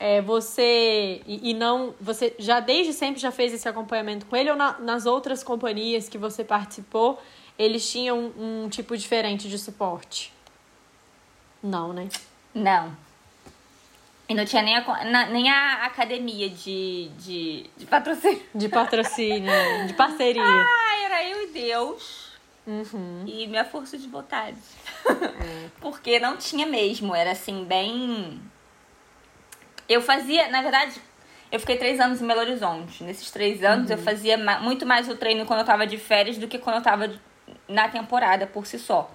[0.05, 1.21] é, você.
[1.25, 1.93] E, e não.
[2.01, 6.09] Você já desde sempre já fez esse acompanhamento com ele ou na- nas outras companhias
[6.09, 7.21] que você participou,
[7.57, 10.33] eles tinham um, um tipo diferente de suporte?
[11.61, 12.09] Não, né?
[12.53, 12.91] Não.
[14.27, 18.41] E não tinha nem a, na- nem a academia de, de, de patrocínio.
[18.53, 19.85] De patrocínio, né?
[19.85, 20.41] de parceria.
[20.43, 22.31] Ah, era eu e Deus.
[22.65, 23.23] Uhum.
[23.27, 24.57] E minha força de vontade.
[25.81, 27.13] Porque não tinha mesmo.
[27.15, 28.41] Era assim, bem.
[29.93, 30.99] Eu fazia, na verdade,
[31.51, 33.03] eu fiquei três anos em Belo Horizonte.
[33.03, 36.35] Nesses três anos eu fazia ma- muito mais o treino quando eu tava de férias
[36.37, 37.19] do que quando eu tava de-
[37.67, 39.11] na temporada por si só.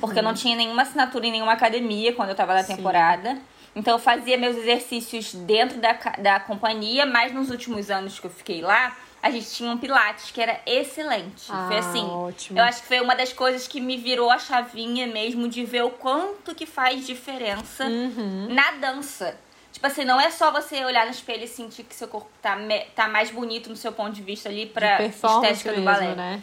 [0.00, 2.76] Porque eu não tinha nenhuma assinatura em nenhuma academia quando eu tava na Sim.
[2.76, 3.38] temporada.
[3.74, 8.30] Então eu fazia meus exercícios dentro da, da companhia, mas nos últimos anos que eu
[8.30, 11.46] fiquei lá, a gente tinha um Pilates que era excelente.
[11.48, 12.04] Ah, foi assim.
[12.04, 12.58] ótimo.
[12.58, 15.84] Eu acho que foi uma das coisas que me virou a chavinha mesmo de ver
[15.84, 18.48] o quanto que faz diferença Uhum.
[18.50, 19.36] na dança.
[19.78, 22.56] Tipo assim, não é só você olhar no espelho e sentir que seu corpo tá,
[22.56, 26.14] me- tá mais bonito no seu ponto de vista ali pra estética do mesmo, balé.
[26.16, 26.42] né?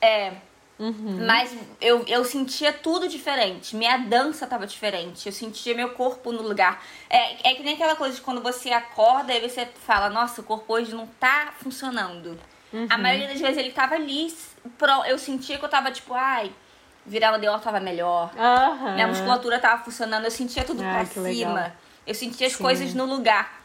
[0.00, 0.32] É,
[0.78, 1.26] Uhum.
[1.26, 3.74] mas eu, eu sentia tudo diferente.
[3.74, 5.26] Minha dança tava diferente.
[5.26, 6.80] Eu sentia meu corpo no lugar.
[7.10, 10.44] É, é que nem aquela coisa de quando você acorda e você fala, nossa, o
[10.44, 12.38] corpo hoje não tá funcionando.
[12.72, 12.86] Uhum.
[12.88, 14.32] A maioria das vezes ele tava ali.
[15.08, 16.52] Eu sentia que eu tava tipo, ai,
[17.04, 18.30] virar o deor tava melhor.
[18.38, 18.94] Aham.
[18.94, 21.22] Minha musculatura tava funcionando, eu sentia tudo Ah, pra cima.
[21.54, 21.72] legal.
[22.06, 22.62] Eu sentia as Sim.
[22.62, 23.60] coisas no lugar.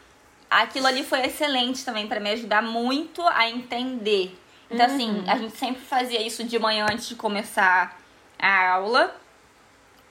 [0.50, 4.38] Aquilo ali foi excelente também pra me ajudar muito a entender.
[4.70, 4.94] Então, Uhum.
[4.94, 7.98] assim, a gente sempre fazia isso de manhã antes de começar
[8.38, 9.14] a aula.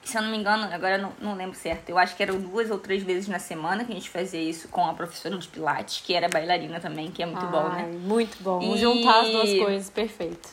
[0.04, 1.90] Se eu não me engano, agora eu não, não lembro certo.
[1.90, 4.68] Eu acho que eram duas ou três vezes na semana que a gente fazia isso
[4.70, 7.92] com a professora de Pilates, que era bailarina também, que é muito bom, Ai, né?
[8.00, 8.62] Muito bom.
[8.62, 10.50] E- Juntar as duas coisas, perfeito.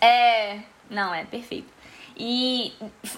[0.00, 0.60] É.
[0.88, 1.66] Não, é perfeito.
[2.20, 2.72] E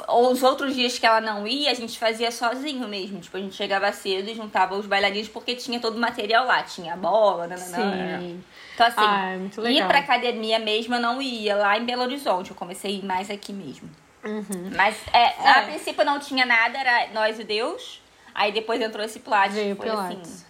[0.08, 3.18] os outros dias que ela não ia, a gente fazia sozinho mesmo.
[3.20, 6.62] Tipo, a gente chegava cedo e juntava os bailarinos porque tinha todo o material lá.
[6.62, 8.20] Tinha a bola, nananã.
[8.20, 8.44] Sim.
[8.74, 9.86] Então, assim, Ah, é muito legal.
[9.86, 12.50] ir pra academia mesmo eu não ia lá em Belo Horizonte.
[12.50, 13.88] Eu comecei a ir mais aqui mesmo.
[14.22, 14.70] Uhum.
[14.76, 15.62] Mas é, a É.
[15.66, 18.02] princípio não tinha nada, era nós e Deus.
[18.34, 19.54] Aí depois entrou esse Pilates.
[19.54, 20.20] Veio foi Pilates.
[20.20, 20.44] assim,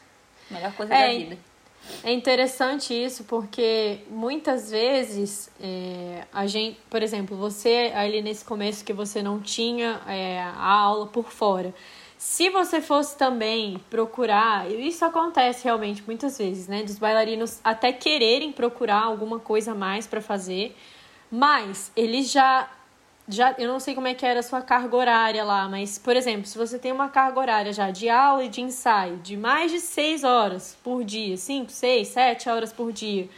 [0.51, 1.39] melhor coisa É, da vida.
[2.03, 8.85] É interessante isso porque muitas vezes é, a gente, por exemplo, você ali nesse começo
[8.85, 11.75] que você não tinha é, a aula por fora.
[12.17, 16.83] Se você fosse também procurar, isso acontece realmente muitas vezes, né?
[16.83, 20.77] Dos bailarinos até quererem procurar alguma coisa a mais para fazer,
[21.31, 22.69] mas eles já
[23.29, 26.17] já, eu não sei como é que era a sua carga horária lá, mas, por
[26.17, 29.71] exemplo, se você tem uma carga horária já de aula e de ensaio de mais
[29.71, 33.29] de seis horas por dia, cinco, seis, sete horas por dia,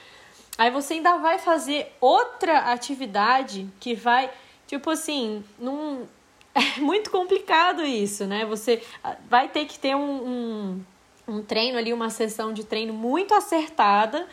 [0.56, 4.30] aí você ainda vai fazer outra atividade que vai,
[4.66, 6.06] tipo assim, num...
[6.54, 8.44] é muito complicado isso, né?
[8.46, 10.84] Você ah, vai ter que ter um, um,
[11.28, 14.26] um treino ali, uma sessão de treino muito acertada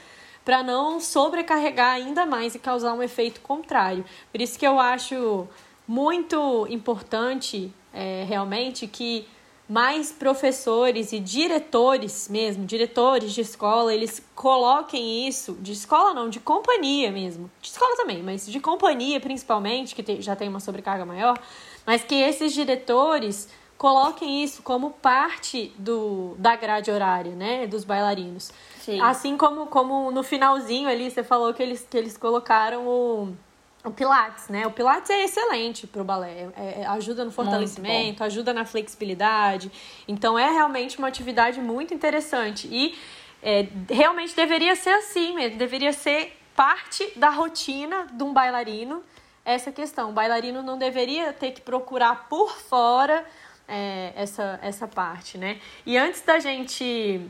[0.44, 4.04] para não sobrecarregar ainda mais e causar um efeito contrário.
[4.32, 5.48] Por isso que eu acho
[5.88, 9.28] muito importante é, realmente que
[9.70, 16.40] mais professores e diretores mesmo, diretores de escola, eles coloquem isso, de escola não, de
[16.40, 21.40] companhia mesmo, de escola também, mas de companhia principalmente, que já tem uma sobrecarga maior,
[21.86, 23.48] mas que esses diretores
[23.80, 28.52] coloquem isso como parte do, da grade horária, né, dos bailarinos.
[28.82, 29.00] Sim.
[29.00, 33.34] Assim como, como no finalzinho ali, você falou que eles, que eles colocaram o
[33.82, 34.68] o Pilates, né?
[34.68, 39.72] O Pilates é excelente para o balé, é, é, ajuda no fortalecimento, ajuda na flexibilidade.
[40.06, 42.98] Então é realmente uma atividade muito interessante e
[43.42, 49.02] é, realmente deveria ser assim mesmo, deveria ser parte da rotina de um bailarino
[49.46, 50.10] essa questão.
[50.10, 53.26] O bailarino não deveria ter que procurar por fora
[53.70, 55.60] é, essa, essa parte, né?
[55.86, 57.22] E antes da gente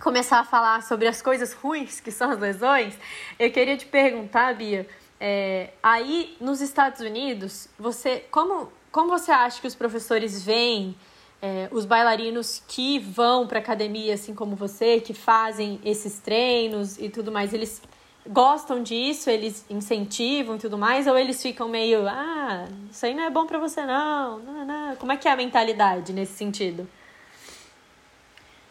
[0.00, 2.98] começar a falar sobre as coisas ruins que são as lesões,
[3.38, 4.86] eu queria te perguntar, Bia
[5.20, 10.96] é, aí, nos Estados Unidos, você como, como você acha que os professores veem
[11.40, 17.08] é, os bailarinos que vão para academia, assim como você, que fazem esses treinos e
[17.08, 17.82] tudo mais, eles
[18.28, 23.24] gostam disso, eles incentivam e tudo mais, ou eles ficam meio, ah, isso aí não
[23.24, 26.88] é bom para você não, não, não, como é que é a mentalidade nesse sentido?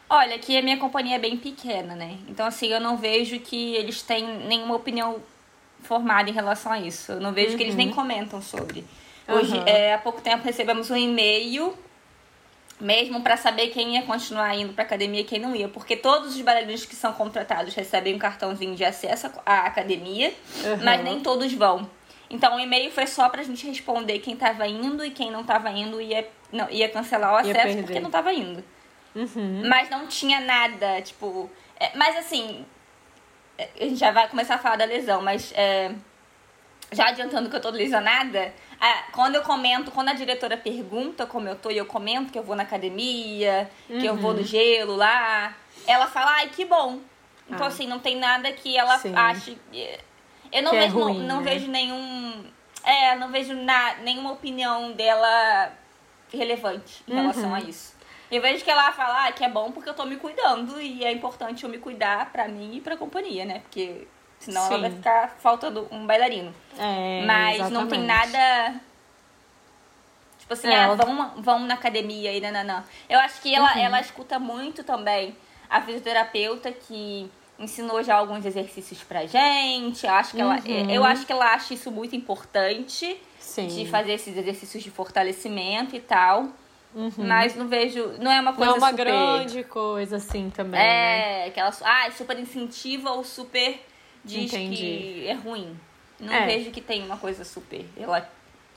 [0.09, 2.19] Olha, aqui a minha companhia é bem pequena, né?
[2.27, 5.19] Então, assim, eu não vejo que eles têm nenhuma opinião
[5.81, 7.13] formada em relação a isso.
[7.13, 7.57] Eu não vejo uhum.
[7.57, 7.95] que eles nem uhum.
[7.95, 8.85] comentam sobre.
[9.27, 9.63] Hoje, uhum.
[9.65, 11.75] é, há pouco tempo, recebemos um e-mail
[12.79, 16.35] mesmo para saber quem ia continuar indo para academia e quem não ia, porque todos
[16.35, 20.33] os bailarinos que são contratados recebem um cartãozinho de acesso à academia,
[20.63, 20.83] uhum.
[20.83, 21.89] mas nem todos vão.
[22.29, 25.69] Então o e-mail foi só pra gente responder quem tava indo e quem não tava
[25.69, 28.63] indo ia, não, ia cancelar o acesso porque não tava indo.
[29.15, 29.61] Uhum.
[29.67, 31.49] Mas não tinha nada, tipo.
[31.79, 32.65] É, mas assim,
[33.57, 35.91] a gente já vai começar a falar da lesão, mas é,
[36.91, 38.53] já adiantando que eu tô lesionada,
[39.11, 42.43] quando eu comento, quando a diretora pergunta como eu tô e eu comento que eu
[42.43, 43.99] vou na academia, uhum.
[43.99, 44.45] que eu vou no uhum.
[44.45, 45.55] gelo lá,
[45.87, 46.99] ela fala, ai, que bom.
[47.49, 47.69] Então, ah.
[47.69, 49.15] assim, não tem nada que ela Sim.
[49.15, 49.57] ache.
[50.51, 51.51] Eu não que é vejo, é ruim, não, não né?
[51.51, 52.45] vejo nenhum.
[52.83, 55.71] É, não vejo na, nenhuma opinião dela
[56.31, 57.21] relevante em uhum.
[57.21, 57.95] relação a isso.
[58.31, 61.03] Eu vejo que ela fala ah, que é bom porque eu tô me cuidando e
[61.05, 63.59] é importante eu me cuidar pra mim e pra companhia, né?
[63.59, 64.07] Porque
[64.39, 64.73] senão Sim.
[64.73, 66.53] ela vai ficar faltando um bailarino.
[66.77, 67.73] É, Mas exatamente.
[67.73, 68.75] não tem nada.
[70.39, 70.95] Tipo assim, é, ah, ela...
[70.95, 73.81] vão, vão na academia e não Eu acho que ela, uhum.
[73.81, 75.35] ela escuta muito também
[75.69, 80.05] a fisioterapeuta que ensinou já alguns exercícios pra gente.
[80.05, 80.51] Eu acho que, uhum.
[80.51, 83.67] ela, eu acho que ela acha isso muito importante Sim.
[83.67, 86.49] de fazer esses exercícios de fortalecimento e tal.
[86.93, 87.11] Uhum.
[87.17, 88.13] Mas não vejo.
[88.19, 88.71] Não é uma coisa.
[88.71, 89.05] Não é uma super...
[89.05, 90.79] grande coisa assim também.
[90.79, 91.45] É, né?
[91.47, 91.73] aquela.
[91.83, 93.81] Ah, super incentiva ou super
[94.25, 94.75] diz Entendi.
[94.75, 95.77] que é ruim.
[96.19, 96.45] Não é.
[96.45, 97.85] vejo que tem uma coisa super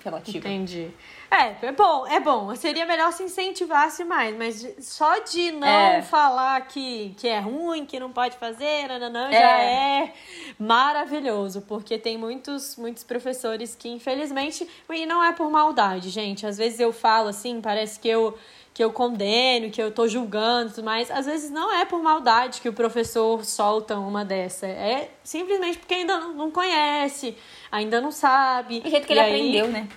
[0.05, 0.39] relativa.
[0.39, 0.91] Entendi.
[1.31, 2.55] É, é bom, é bom.
[2.55, 6.03] Seria melhor se incentivasse mais, mas só de não é.
[6.03, 9.33] falar que, que é ruim, que não pode fazer, nananã, é.
[9.33, 10.15] já é
[10.59, 16.47] maravilhoso, porque tem muitos, muitos professores que, infelizmente, e não é por maldade, gente.
[16.47, 18.39] Às vezes eu falo assim, parece que eu
[18.79, 22.69] que eu condeno, que eu tô julgando, mas às vezes não é por maldade que
[22.69, 24.69] o professor solta uma dessa.
[24.69, 27.37] É simplesmente porque ainda não conhece,
[27.73, 28.81] ainda não sabe.
[28.87, 29.35] O jeito que ele aí...
[29.35, 29.89] aprendeu, né?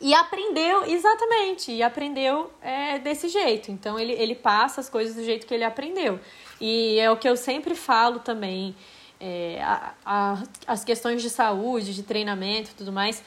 [0.00, 3.70] E aprendeu, exatamente, e aprendeu é, desse jeito.
[3.70, 6.18] Então ele, ele passa as coisas do jeito que ele aprendeu.
[6.60, 8.74] E é o que eu sempre falo também.
[9.20, 13.22] É, a, a, as questões de saúde, de treinamento e tudo mais,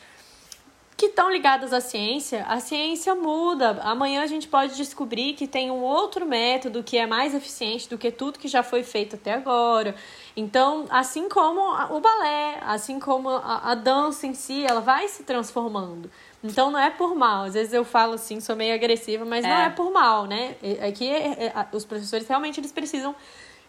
[0.97, 3.79] que estão ligadas à ciência, a ciência muda.
[3.83, 7.99] Amanhã a gente pode descobrir que tem um outro método que é mais eficiente do
[7.99, 9.93] que tudo que já foi feito até agora.
[10.35, 11.61] Então, assim como
[11.95, 16.09] o balé, assim como a, a dança em si, ela vai se transformando.
[16.43, 17.43] Então não é por mal.
[17.43, 19.47] Às vezes eu falo assim, sou meio agressiva, mas é.
[19.47, 20.55] não é por mal, né?
[20.87, 23.15] Aqui é, é, os professores realmente eles precisam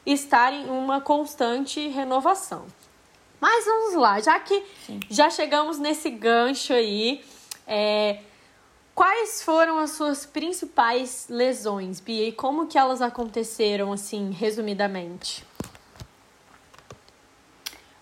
[0.07, 2.65] estar em uma constante renovação.
[3.41, 5.01] Mas vamos lá, já que Sim.
[5.09, 7.25] já chegamos nesse gancho aí,
[7.67, 8.19] é,
[8.95, 12.29] quais foram as suas principais lesões, Bia?
[12.29, 15.45] E como que elas aconteceram, assim, resumidamente?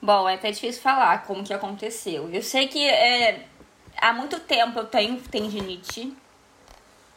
[0.00, 2.30] Bom, é até difícil falar como que aconteceu.
[2.30, 3.46] Eu sei que é,
[3.96, 6.16] há muito tempo eu tenho tendinite.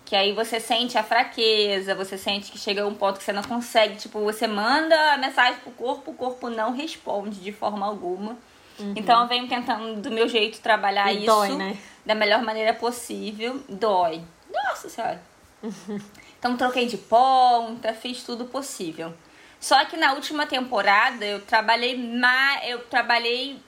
[0.09, 3.43] Que aí você sente a fraqueza, você sente que chega um ponto que você não
[3.43, 3.95] consegue.
[3.95, 8.35] Tipo, você manda a mensagem pro corpo, o corpo não responde de forma alguma.
[8.79, 8.95] Uhum.
[8.95, 11.77] Então eu venho tentando, do meu jeito, trabalhar e isso dói, né?
[12.03, 13.61] da melhor maneira possível.
[13.69, 14.23] Dói.
[14.51, 15.21] Nossa senhora.
[15.61, 15.99] Uhum.
[16.39, 19.13] Então troquei de ponta, fiz tudo possível.
[19.59, 22.65] Só que na última temporada eu trabalhei mais.
[22.65, 23.59] Eu trabalhei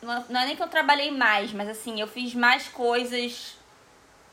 [0.00, 3.58] não é nem que eu trabalhei mais, mas assim, eu fiz mais coisas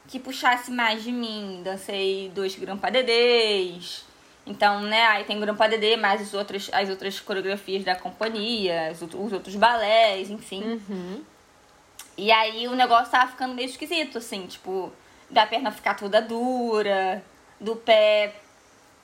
[0.09, 1.61] que puxasse mais de mim.
[1.63, 4.03] Dancei dois grampa dedês.
[4.45, 9.01] Então, né, aí tem grampa dedê, mais as outras, as outras coreografias da companhia, os,
[9.01, 10.63] os outros balés, enfim.
[10.63, 11.21] Uhum.
[12.17, 14.91] E aí o negócio tava ficando meio esquisito, assim, tipo,
[15.29, 17.23] da perna ficar toda dura,
[17.61, 18.33] do pé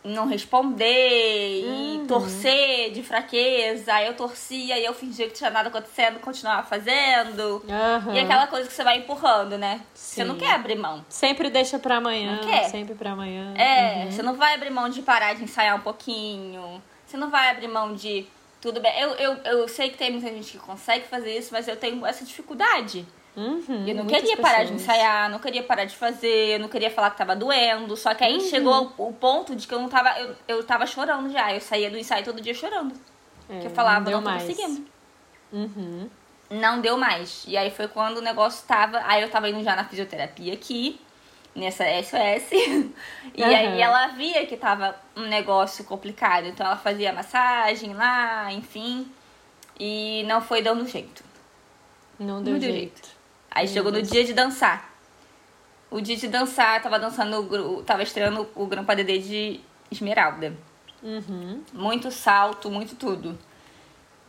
[0.06, 2.04] não responder Uhum.
[2.04, 3.94] e torcer de fraqueza.
[3.94, 7.64] Aí eu torcia e eu fingia que tinha nada acontecendo, continuava fazendo.
[7.70, 8.14] Aham.
[8.14, 9.82] E aquela coisa que você vai empurrando, né?
[9.94, 10.42] Você não Sim.
[10.42, 11.04] quer abrir mão.
[11.10, 12.38] Sempre deixa pra amanhã.
[12.42, 12.64] Não quer.
[12.70, 13.54] Sempre pra amanhã.
[13.58, 14.12] É, Uhum.
[14.12, 16.82] você não vai abrir mão de parar de ensaiar um pouquinho.
[17.06, 18.26] Você não vai abrir mão de.
[18.62, 19.00] Tudo bem.
[19.00, 22.04] Eu, eu, eu sei que tem muita gente que consegue fazer isso, mas eu tenho
[22.06, 23.06] essa dificuldade.
[23.36, 26.70] Uhum, Eu não muitas queria parar de ensaiar, não queria parar de fazer, eu não
[26.70, 27.98] queria falar que tava doendo.
[27.98, 30.18] Só que aí chegou o ponto de que eu não tava.
[30.20, 31.54] Eu, eu tava chorando já.
[31.54, 32.96] Eu saía do ensaio todo dia chorando.
[33.50, 34.44] É, que eu falava, não, não, tô mais.
[34.44, 34.86] conseguindo.
[35.52, 36.10] Uhum.
[36.50, 37.44] Não deu mais.
[37.48, 39.02] E aí foi quando o negócio tava.
[39.06, 41.02] Aí eu tava indo já na fisioterapia aqui,
[41.54, 42.52] nessa SOS.
[43.36, 46.46] e aí ela via que tava um negócio complicado.
[46.48, 49.12] Então ela fazia massagem lá, enfim.
[49.78, 51.22] E não foi dando jeito.
[52.18, 53.15] Não deu Não deu jeito.
[53.56, 54.12] Aí chegou no Deus.
[54.12, 54.94] dia de dançar.
[55.90, 60.54] O dia de dançar, tava dançando, tava estreando o Grampa Dedê de Esmeralda.
[61.02, 61.64] Uhum.
[61.72, 63.38] Muito salto, muito tudo.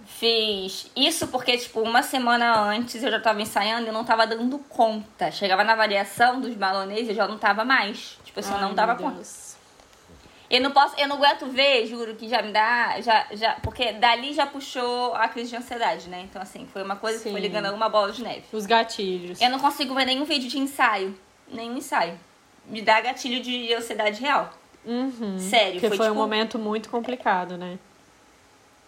[0.05, 4.25] Fiz isso porque, tipo, uma semana antes eu já tava ensaiando e eu não tava
[4.27, 5.33] dando conta.
[5.33, 8.17] Chegava na variação dos balonês e eu já não tava mais.
[8.25, 9.25] Tipo assim, eu não Ai, dava meu conta.
[10.49, 13.93] Eu não posso, eu não aguento ver, juro, que já me dá, já, já, porque
[13.95, 16.21] dali já puxou a crise de ansiedade, né?
[16.23, 17.47] Então, assim, foi uma coisa que foi Sim.
[17.47, 18.45] ligando a uma bola de neve.
[18.53, 19.41] Os gatilhos.
[19.41, 21.19] Eu não consigo ver nenhum vídeo de ensaio.
[21.49, 22.19] Nenhum ensaio.
[22.67, 24.53] Me dá gatilho de ansiedade real.
[24.85, 25.37] Uhum.
[25.39, 27.77] Sério, Porque foi, foi, um tipo- momento muito complicado, né?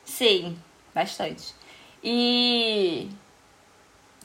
[0.05, 0.57] Sim,
[0.95, 1.55] bastante.
[2.03, 3.09] E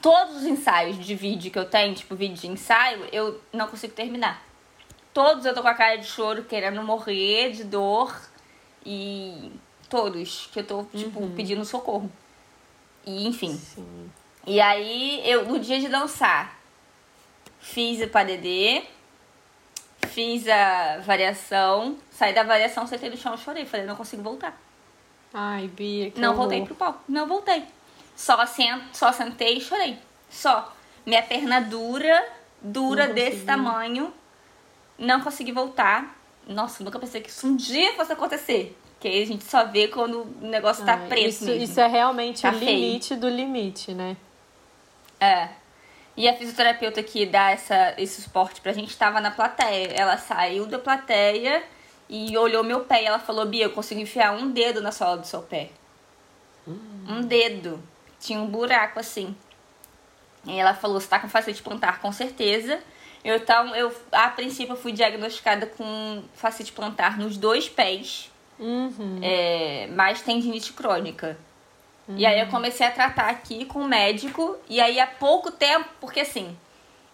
[0.01, 3.93] todos os ensaios de vídeo que eu tenho, tipo vídeo de ensaio, eu não consigo
[3.93, 4.41] terminar.
[5.13, 8.19] Todos eu tô com a cara de choro, querendo morrer de dor.
[8.85, 9.51] E
[9.89, 12.11] todos que eu tô, tipo, pedindo socorro.
[13.05, 13.55] E enfim.
[13.55, 14.11] Sim.
[14.45, 16.57] E aí, eu, no dia de dançar,
[17.59, 18.83] fiz o padedê,
[20.09, 23.65] fiz a variação, saí da variação, sentei no chão e chorei.
[23.65, 24.59] Falei, não consigo voltar.
[25.33, 26.41] Ai, Bia, que não horror.
[26.41, 26.99] voltei pro palco.
[27.07, 27.63] Não voltei.
[28.15, 29.97] Só, sent, só sentei e chorei.
[30.29, 30.73] Só.
[31.05, 32.25] Minha perna dura,
[32.61, 33.45] dura Não desse consegui.
[33.45, 34.13] tamanho.
[34.97, 36.15] Não consegui voltar.
[36.47, 38.77] Nossa, nunca pensei que isso um dia fosse acontecer.
[38.99, 41.63] Que aí a gente só vê quando o negócio tá Ai, preto isso, mesmo.
[41.63, 42.69] isso é realmente Tá o feio.
[42.71, 44.15] limite do limite, né?
[45.19, 45.49] É.
[46.15, 49.87] E a fisioterapeuta que dá essa, esse suporte pra gente tava na plateia.
[49.93, 51.63] Ela saiu da plateia
[52.09, 55.17] e olhou meu pé e ela falou: Bia, eu consigo enfiar um dedo na sola
[55.17, 55.69] do seu pé.
[56.67, 57.81] Um dedo.
[58.19, 59.35] Tinha um buraco assim.
[60.45, 62.79] E ela falou: Você tá com facete plantar, com certeza.
[63.23, 69.19] Eu, então, eu, a princípio, eu fui diagnosticada com facete plantar nos dois pés, Uhum.
[69.21, 71.37] é, mais tendinite crônica.
[72.15, 74.57] E aí eu comecei a tratar aqui com o médico.
[74.69, 76.55] E aí há pouco tempo, porque assim,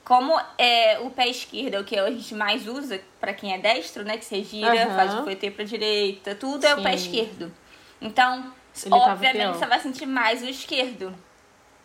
[0.03, 3.57] como é o pé esquerdo é o que a gente mais usa pra quem é
[3.59, 4.17] destro, né?
[4.17, 4.95] Que você gira, Aham.
[4.95, 7.19] faz o coetê pra direita, tudo é o pé Sim.
[7.19, 7.53] esquerdo.
[8.01, 8.51] Então,
[8.83, 11.15] Ele obviamente você vai sentir mais o esquerdo.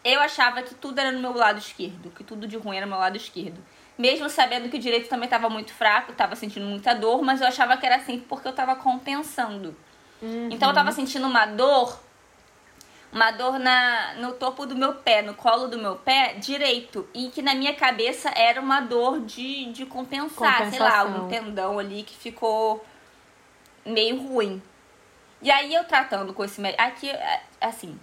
[0.02, 2.92] Eu achava que tudo era no meu lado esquerdo, que tudo de ruim era no
[2.92, 3.62] meu lado esquerdo.
[3.96, 7.46] Mesmo sabendo que o direito também estava muito fraco, tava sentindo muita dor, mas eu
[7.46, 9.76] achava que era assim porque eu tava compensando.
[10.50, 12.00] Então eu tava sentindo uma dor,
[13.12, 17.07] uma dor na, no topo do meu pé, no colo do meu pé direito.
[17.12, 21.78] E que na minha cabeça era uma dor de, de compensar, sei lá, algum tendão
[21.78, 22.85] ali que ficou
[23.85, 24.62] meio ruim.
[25.42, 26.83] E aí eu tratando com esse médico.
[26.83, 28.00] Aqui, é, assim,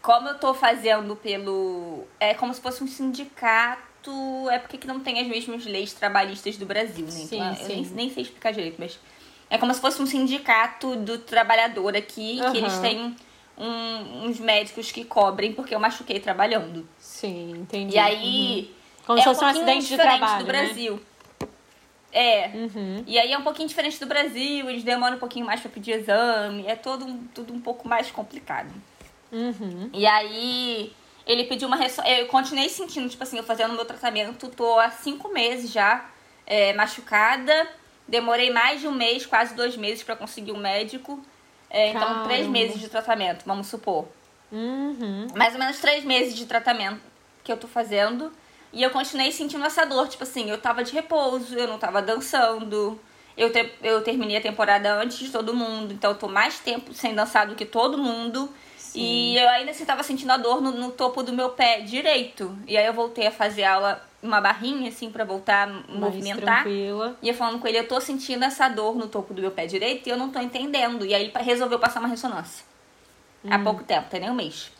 [0.00, 2.06] como eu tô fazendo pelo.
[2.20, 3.85] É como se fosse um sindicato.
[4.50, 7.10] É porque que não tem as mesmas leis trabalhistas do Brasil, né?
[7.12, 7.94] Sim, então, eu nem, sim.
[7.94, 8.98] nem sei explicar direito, mas.
[9.48, 13.14] É como se fosse um sindicato do trabalhador aqui, que eles têm
[13.56, 16.86] um- uns médicos que cobrem porque eu machuquei trabalhando.
[16.98, 17.94] Sim, entendi.
[17.94, 18.74] E aí.
[19.06, 20.58] Como é se fosse um pouquinho acidente de diferente trabalho, do né?
[20.64, 21.00] Brasil.
[22.12, 22.48] É.
[22.48, 23.04] Uhum.
[23.06, 25.92] E aí é um pouquinho diferente do Brasil, eles demoram um pouquinho mais pra pedir
[25.92, 28.72] exame, é todo um- tudo um pouco mais complicado.
[29.30, 29.90] Uhum.
[29.92, 30.92] E aí
[31.26, 32.20] ele pediu uma ressonância.
[32.20, 36.04] Eu continuei sentindo, tipo assim, eu fazendo meu tratamento, tô há cinco meses já
[36.46, 37.66] é, machucada.
[38.08, 41.20] Demorei mais de um mês, quase dois meses pra conseguir um médico.
[41.68, 44.06] É, então, três meses de tratamento, vamos supor.
[44.52, 45.26] Uhum.
[45.34, 47.00] Mais ou menos três meses de tratamento
[47.42, 48.32] que eu tô fazendo.
[48.72, 50.06] E eu continuei sentindo essa dor.
[50.08, 52.98] Tipo assim, eu tava de repouso, eu não tava dançando.
[53.36, 56.94] Eu, te- eu terminei a temporada antes de todo mundo, então eu tô mais tempo
[56.94, 58.48] sem dançar do que todo mundo.
[58.98, 62.56] E eu ainda assim tava sentindo a dor no, no topo do meu pé direito.
[62.66, 66.62] E aí eu voltei a fazer aula uma barrinha, assim, para voltar a Mais movimentar.
[66.62, 67.16] tranquila.
[67.22, 69.66] E eu falando com ele, eu tô sentindo essa dor no topo do meu pé
[69.66, 71.04] direito e eu não tô entendendo.
[71.04, 72.64] E aí ele resolveu passar uma ressonância.
[73.48, 74.72] Há pouco tempo, tem nem um mês.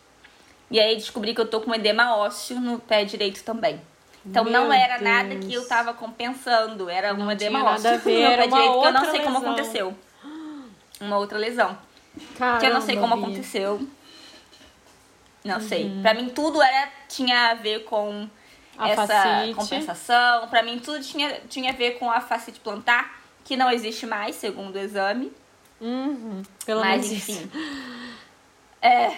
[0.69, 3.79] E aí descobri que eu tô com um edema ósseo no pé direito também.
[4.25, 5.45] Então Meu não era nada Deus.
[5.45, 8.35] que eu tava compensando, era Não um edema tinha nada ósseo a ver, no pé
[8.35, 9.53] uma direito, que eu não sei como lesão.
[9.53, 9.97] aconteceu.
[10.99, 11.77] Uma outra lesão.
[12.37, 13.23] Caramba, que eu não sei como Bia.
[13.25, 13.87] aconteceu.
[15.47, 15.85] Não sei.
[15.85, 16.01] Uhum.
[16.01, 18.27] Pra mim tudo era tinha a ver com
[18.77, 19.55] A essa fascite.
[19.55, 20.47] compensação.
[20.47, 24.35] Pra mim tudo tinha, tinha a ver com a fascite plantar, que não existe mais,
[24.35, 25.31] segundo o exame.
[25.79, 27.31] Uhum, pelo Mas menos isso.
[27.31, 27.51] enfim.
[28.81, 29.09] É,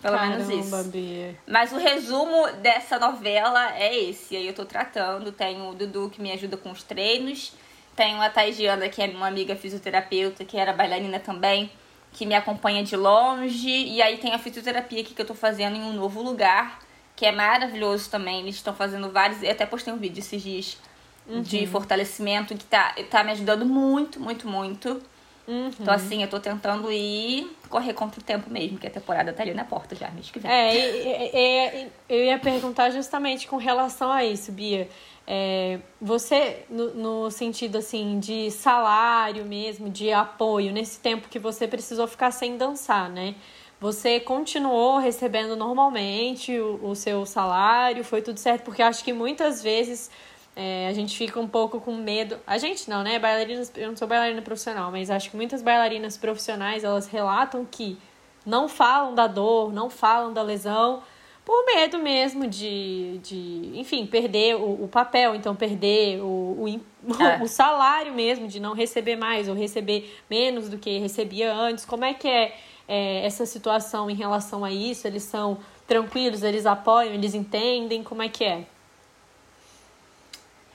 [0.00, 0.84] pelo Caramba, menos isso.
[0.90, 1.36] Bia.
[1.46, 4.36] Mas o resumo dessa novela é esse.
[4.36, 5.30] Aí eu tô tratando.
[5.32, 7.52] Tenho o Dudu que me ajuda com os treinos.
[7.94, 11.70] Tenho a Taigiana, que é uma amiga fisioterapeuta, que era bailarina também,
[12.12, 13.68] que me acompanha de longe.
[13.68, 16.78] E aí tem a fisioterapia aqui que eu tô fazendo em um novo lugar,
[17.16, 18.40] que é maravilhoso também.
[18.40, 19.42] Eles estão fazendo vários.
[19.42, 20.78] Eu até postei um vídeo esses dias
[21.26, 25.00] de fortalecimento que tá, tá me ajudando muito, muito, muito.
[25.46, 25.70] Uhum.
[25.80, 29.42] Então, assim, eu tô tentando ir correr contra o tempo mesmo, que a temporada tá
[29.42, 30.50] ali na porta já, mês que vem.
[30.50, 34.88] É, eu ia perguntar justamente com relação a isso, Bia.
[35.26, 41.68] É, você, no, no sentido assim, de salário mesmo, de apoio, nesse tempo que você
[41.68, 43.34] precisou ficar sem dançar, né?
[43.80, 49.62] Você continuou recebendo normalmente o, o seu salário, foi tudo certo, porque acho que muitas
[49.62, 50.10] vezes
[50.54, 52.38] é, a gente fica um pouco com medo.
[52.46, 53.18] A gente não, né?
[53.18, 57.98] Bailarinas, eu não sou bailarina profissional, mas acho que muitas bailarinas profissionais elas relatam que
[58.44, 61.02] não falam da dor, não falam da lesão,
[61.44, 66.80] por medo mesmo de, de enfim, perder o, o papel, então perder o, o,
[67.20, 67.38] É.
[67.42, 71.84] o salário mesmo, de não receber mais ou receber menos do que recebia antes.
[71.84, 75.06] Como é que é, é, essa situação em relação a isso?
[75.06, 78.02] Eles são tranquilos, eles apoiam, eles entendem?
[78.02, 78.64] Como é que é?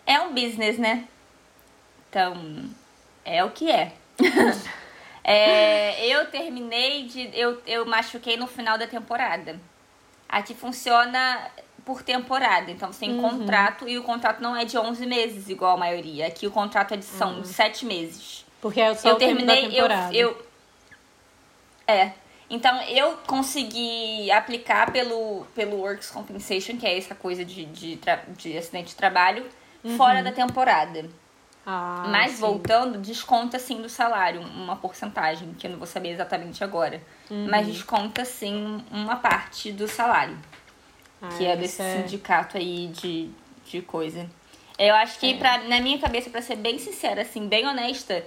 [0.06, 1.08] É um business, né?
[2.10, 2.70] Então,
[3.24, 3.94] é o que é.
[5.30, 7.30] É, eu terminei de.
[7.38, 9.60] Eu, eu machuquei no final da temporada.
[10.30, 11.50] Aqui funciona
[11.86, 12.70] por temporada.
[12.70, 16.28] Então, você tem contrato e o contrato não é de 11 meses, igual a maioria.
[16.28, 18.46] Aqui o contrato é de, são de 7 meses.
[18.62, 20.14] Porque é só eu o tempo da terminei, eu, temporada.
[20.14, 20.48] eu.
[21.88, 22.12] É.
[22.50, 28.24] Então eu consegui aplicar pelo, pelo Works Compensation, que é essa coisa de, de, tra-
[28.38, 29.46] de acidente de trabalho,
[29.98, 31.10] fora da temporada.
[31.70, 32.40] Ah, Mas sim.
[32.40, 37.02] voltando, desconta sim do salário, uma porcentagem, que eu não vou saber exatamente agora.
[37.30, 40.38] Mas desconta sim uma parte do salário,
[41.38, 43.30] que Ah, é isso desse sindicato aí de,
[43.66, 44.26] de coisa.
[44.80, 48.24] Eu acho que, pra, na minha cabeça, pra ser bem sincera, assim, bem honesta,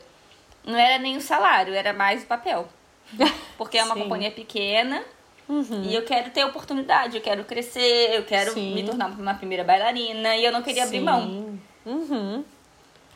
[0.62, 2.68] não era nem o salário, era mais o papel.
[3.56, 4.02] Porque é uma Sim.
[4.02, 5.02] companhia pequena
[5.48, 5.82] Uhum.
[5.82, 8.74] e eu quero ter oportunidade, eu quero crescer, eu quero Sim.
[8.74, 11.58] me tornar uma primeira bailarina e eu não queria abrir mão.
[11.86, 12.44] Uhum.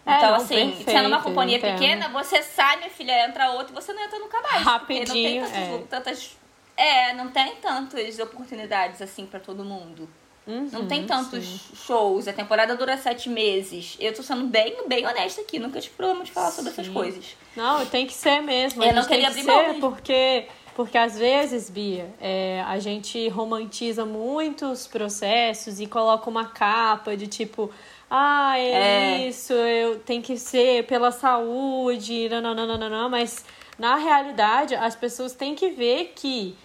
[0.07, 1.79] É, Então, não, assim, perfeito, sendo uma companhia entendo.
[1.79, 4.63] pequena, você sai, minha filha, entra outra e você não entra nunca mais.
[4.63, 5.85] Rapidinho, Porque não tem é.
[5.89, 6.37] tantas.
[6.77, 10.09] É, não tem tantas oportunidades assim pra todo mundo.
[10.47, 11.77] não Uhum, tem tantos sim.
[11.87, 12.29] shows.
[12.29, 13.97] A temporada dura sete meses.
[13.99, 15.59] Eu tô sendo bem, bem honesta aqui.
[15.59, 16.93] Nunca tive problema de falar sobre essas Sim.
[16.93, 17.25] coisas.
[17.57, 18.83] Não, tem que ser mesmo.
[18.83, 19.81] Eu não gente tem queria que abrir ser mesmo.
[19.91, 27.17] porque, porque às vezes, Bia, é, a gente romantiza muitos processos e coloca uma capa
[27.17, 27.71] de tipo,
[28.11, 29.29] ah, é, É.
[29.29, 33.45] isso, eu tem que ser pela saúde, não, não, não, não, não, mas
[33.79, 36.57] na realidade as pessoas têm que ver que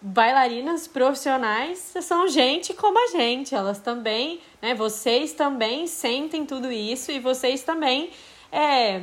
[0.00, 4.74] bailarinas profissionais são gente como a gente, elas também, né?
[4.74, 8.10] Vocês também sentem tudo isso e vocês também,
[8.52, 9.02] é,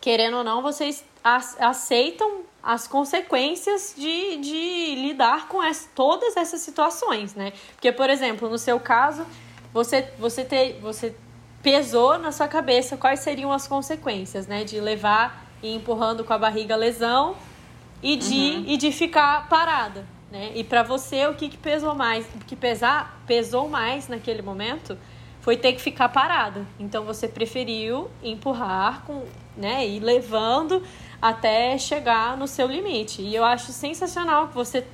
[0.00, 6.60] querendo ou não, vocês ac- aceitam as consequências de, de lidar com as, todas essas
[6.62, 7.52] situações, né?
[7.72, 9.24] Porque, por exemplo, no seu caso,
[9.74, 11.14] você, você, ter, você
[11.60, 14.62] pesou na sua cabeça quais seriam as consequências, né?
[14.62, 17.34] De levar e empurrando com a barriga a lesão
[18.00, 20.52] e de, e de ficar parada, né?
[20.54, 22.24] E para você, o que, que pesou mais?
[22.36, 24.96] O que pesar, pesou mais naquele momento
[25.40, 26.64] foi ter que ficar parada.
[26.78, 29.24] Então você preferiu empurrar com,
[29.56, 30.82] né, e levando
[31.20, 33.20] até chegar no seu limite.
[33.20, 34.86] E eu acho sensacional que você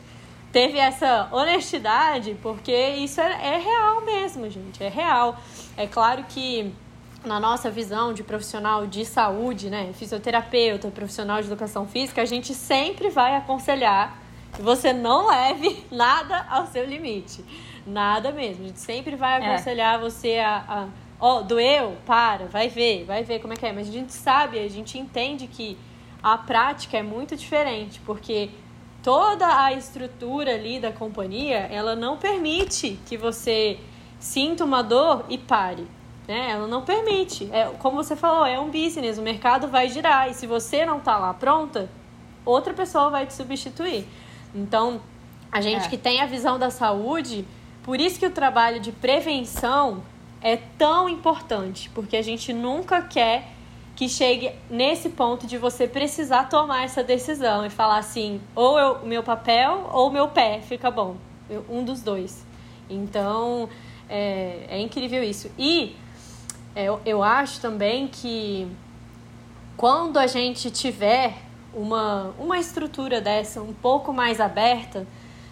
[0.53, 5.39] teve essa honestidade, porque isso é, é real mesmo, gente, é real.
[5.77, 6.73] É claro que
[7.25, 12.55] na nossa visão de profissional de saúde, né, fisioterapeuta, profissional de educação física, a gente
[12.55, 14.19] sempre vai aconselhar
[14.55, 17.45] que você não leve nada ao seu limite.
[17.87, 18.65] Nada mesmo.
[18.65, 20.65] A gente sempre vai aconselhar você a.
[20.69, 20.89] a
[21.23, 21.99] Ó, doeu?
[22.07, 23.73] Para, vai ver, vai ver como é que é.
[23.73, 25.77] Mas a gente sabe, a gente entende que
[26.23, 28.51] a prática é muito diferente, porque
[29.03, 33.79] toda a estrutura ali da companhia, ela não permite que você
[34.19, 35.87] sinta uma dor e pare.
[36.29, 36.51] Né?
[36.51, 37.49] Ela não permite.
[37.53, 40.31] É, como você falou, é um business, o mercado vai girar.
[40.31, 41.89] E se você não tá lá pronta,
[42.45, 44.07] outra pessoa vai te substituir.
[44.55, 45.01] Então,
[45.51, 45.89] a gente é.
[45.89, 47.45] que tem a visão da saúde,
[47.83, 50.03] por isso que o trabalho de prevenção
[50.41, 53.49] é tão importante, porque a gente nunca quer
[54.01, 59.07] que chegue nesse ponto de você precisar tomar essa decisão e falar assim, ou o
[59.07, 61.17] meu papel ou meu pé fica bom,
[61.69, 62.47] um dos dois.
[62.89, 63.69] Então,
[64.09, 65.51] é, é incrível isso.
[65.59, 65.95] E
[66.75, 68.67] é, eu acho também que
[69.77, 71.37] quando a gente tiver
[71.75, 75.07] uma, uma estrutura dessa um pouco mais aberta,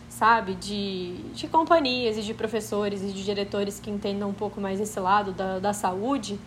[0.08, 4.80] sabe, de, de companhias e de professores e de diretores que entendam um pouco mais
[4.80, 6.40] esse lado da, da saúde,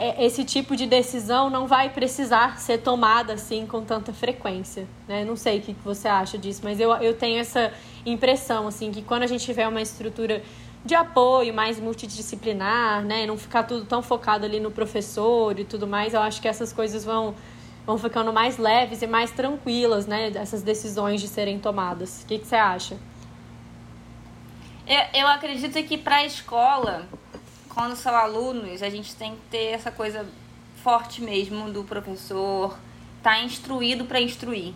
[0.00, 5.24] esse tipo de decisão não vai precisar ser tomada assim com tanta frequência, né?
[5.24, 7.72] Não sei o que você acha disso, mas eu, eu tenho essa
[8.06, 10.42] impressão, assim, que quando a gente tiver uma estrutura
[10.82, 13.26] de apoio mais multidisciplinar, né?
[13.26, 16.72] Não ficar tudo tão focado ali no professor e tudo mais, eu acho que essas
[16.72, 17.34] coisas vão,
[17.84, 20.32] vão ficando mais leves e mais tranquilas, né?
[20.34, 22.22] Essas decisões de serem tomadas.
[22.22, 22.96] O que, que você acha?
[24.86, 27.06] Eu, eu acredito que para a escola
[27.74, 30.26] quando são alunos, a gente tem que ter essa coisa
[30.82, 32.78] forte mesmo do professor
[33.18, 34.72] estar tá instruído para instruir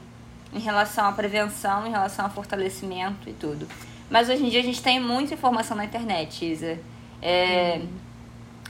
[0.52, 3.66] em relação à prevenção, em relação ao fortalecimento e tudo.
[4.08, 6.78] Mas hoje em dia a gente tem muita informação na internet, Isa.
[7.20, 7.88] É, hum.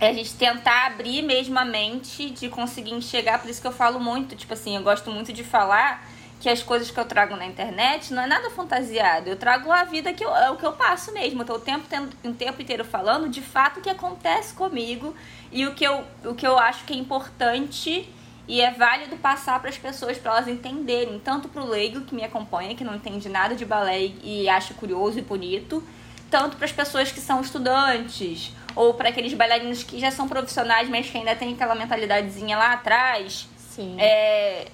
[0.01, 3.73] é a gente tentar abrir mesmo a mente de conseguir enxergar, por isso que eu
[3.73, 6.09] falo muito, tipo assim, eu gosto muito de falar
[6.41, 9.31] que as coisas que eu trago na internet não é nada fantasiado.
[9.31, 11.43] Eu trago a vida que eu, é o que eu passo mesmo.
[11.43, 15.15] Eu tô o tempo, tendo, o tempo inteiro falando de fato o que acontece comigo
[15.51, 18.09] e o que eu, o que eu acho que é importante
[18.47, 22.15] e é válido passar para as pessoas para elas entenderem, tanto para o leigo que
[22.15, 25.83] me acompanha, que não entende nada de balé e acha curioso e bonito,
[26.31, 30.89] tanto para as pessoas que são estudantes ou para aqueles bailarinos que já são profissionais,
[30.89, 33.49] mas que ainda tem aquela mentalidadezinha lá atrás.
[33.57, 33.97] Sim.
[33.99, 34.69] É,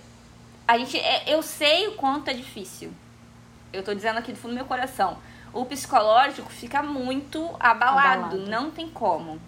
[0.70, 2.92] a gente, é, eu sei o quanto é difícil.
[3.72, 5.18] Eu tô dizendo aqui do fundo do meu coração.
[5.52, 8.38] O psicológico fica muito abalado, abalado.
[8.48, 9.40] não tem como.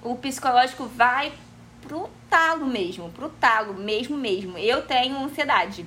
[0.00, 1.32] O psicológico vai
[1.82, 4.56] pro talo mesmo, pro talo mesmo mesmo.
[4.56, 5.84] Eu tenho ansiedade.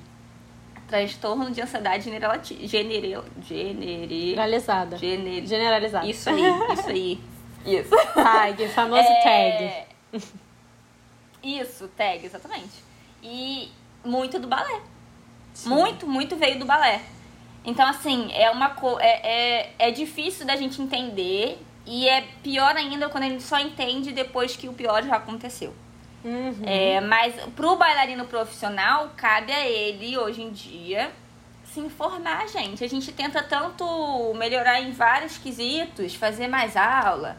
[0.85, 2.11] Transtorno de ansiedade
[2.63, 4.97] generalizada.
[4.97, 5.45] Gener...
[5.45, 6.05] Generalizada.
[6.05, 6.43] Isso aí,
[6.73, 7.21] isso aí.
[7.65, 7.95] Isso.
[8.13, 9.87] Tag, famoso é...
[10.11, 10.27] tag.
[11.41, 12.83] Isso, tag, exatamente.
[13.23, 13.71] E
[14.03, 14.81] muito do balé.
[15.53, 15.69] Sim.
[15.69, 17.01] Muito, muito veio do balé.
[17.65, 22.75] Então, assim, é uma co é, é, é difícil da gente entender e é pior
[22.75, 25.73] ainda quando a gente só entende depois que o pior já aconteceu.
[26.23, 26.61] Uhum.
[26.65, 31.11] É, mas pro bailarino profissional, cabe a ele, hoje em dia,
[31.65, 32.83] se informar, gente.
[32.83, 37.37] A gente tenta tanto melhorar em vários quesitos, fazer mais aula,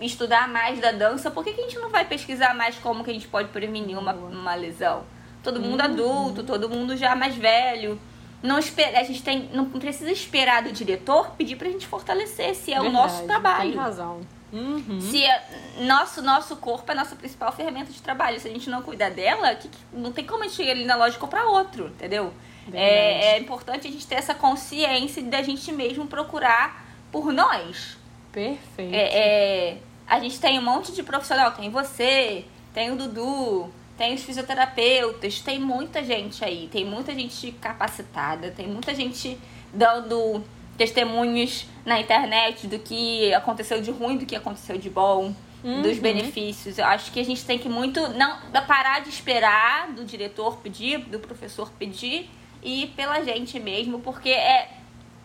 [0.00, 1.30] estudar mais da dança.
[1.30, 3.98] Por que, que a gente não vai pesquisar mais como que a gente pode prevenir
[3.98, 5.04] uma, uma lesão?
[5.44, 5.86] Todo mundo uhum.
[5.86, 8.00] adulto, todo mundo já mais velho.
[8.42, 12.72] Não espera, a gente tem, não precisa esperar do diretor pedir pra gente fortalecer, se
[12.72, 13.70] é Verdade, o nosso trabalho.
[13.70, 14.20] Tem razão.
[14.52, 15.00] Uhum.
[15.00, 15.42] Se é,
[15.80, 18.38] nosso, nosso corpo é a nossa principal ferramenta de trabalho.
[18.38, 20.84] Se a gente não cuidar dela, que, que, não tem como a gente chegar ali
[20.84, 22.32] na loja e comprar outro, entendeu?
[22.72, 27.98] É, é, importante a gente ter essa consciência da gente mesmo procurar por nós.
[28.32, 28.94] Perfeito.
[28.94, 34.14] É, é, a gente tem um monte de profissional, tem você, tem o Dudu, tem
[34.14, 39.38] os fisioterapeutas, tem muita gente aí, tem muita gente capacitada, tem muita gente
[39.72, 40.42] dando
[40.76, 45.32] testemunhos na internet do que aconteceu de ruim, do que aconteceu de bom,
[45.62, 45.82] uhum.
[45.82, 46.78] dos benefícios.
[46.78, 50.98] Eu acho que a gente tem que muito não parar de esperar do diretor pedir,
[50.98, 52.28] do professor pedir
[52.62, 54.70] e pela gente mesmo, porque é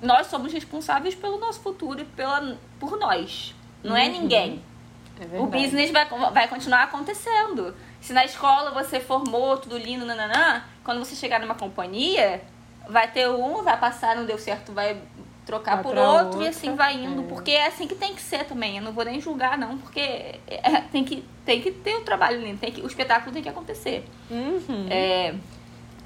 [0.02, 3.54] nós somos responsáveis pelo nosso futuro pela por nós.
[3.84, 4.08] Não é uhum.
[4.08, 4.64] é ninguém.
[5.20, 7.76] É o business vai, vai continuar acontecendo.
[8.02, 12.42] Se na escola você formou tudo lindo, nananã, quando você chegar numa companhia,
[12.88, 15.02] vai ter um, vai passar, não deu certo, vai
[15.46, 17.26] trocar vai por outro outra, e assim vai indo, é.
[17.26, 18.78] porque é assim que tem que ser também.
[18.78, 20.00] Eu não vou nem julgar não, porque
[20.48, 23.50] é, tem, que, tem que ter o trabalho lindo, tem que, o espetáculo tem que
[23.50, 24.08] acontecer.
[24.30, 24.88] Uhum.
[24.90, 25.34] É,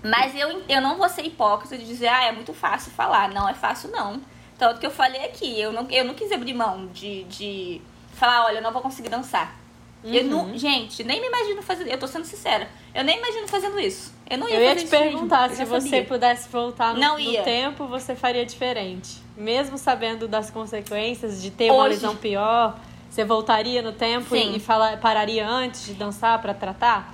[0.04, 3.30] mas eu, eu não vou ser hipócrita de dizer, ah, é muito fácil falar.
[3.30, 4.22] Não é fácil não.
[4.58, 7.82] Tanto que eu falei aqui, eu não, eu não quis abrir mão de, de
[8.14, 9.58] falar, olha, eu não vou conseguir dançar.
[10.04, 10.14] Uhum.
[10.14, 11.88] Eu não, gente, nem me imagino fazendo.
[11.88, 12.68] Eu tô sendo sincera.
[12.94, 14.14] Eu nem imagino fazendo isso.
[14.30, 17.40] Eu não ia Eu ia te perguntar se você pudesse voltar no, não ia.
[17.40, 19.22] no tempo, você faria diferente.
[19.38, 21.74] Mesmo sabendo das consequências de ter Hoje...
[21.74, 22.78] uma lesão pior,
[23.10, 24.56] você voltaria no tempo Sim.
[24.56, 27.14] e falar, pararia antes de dançar para tratar?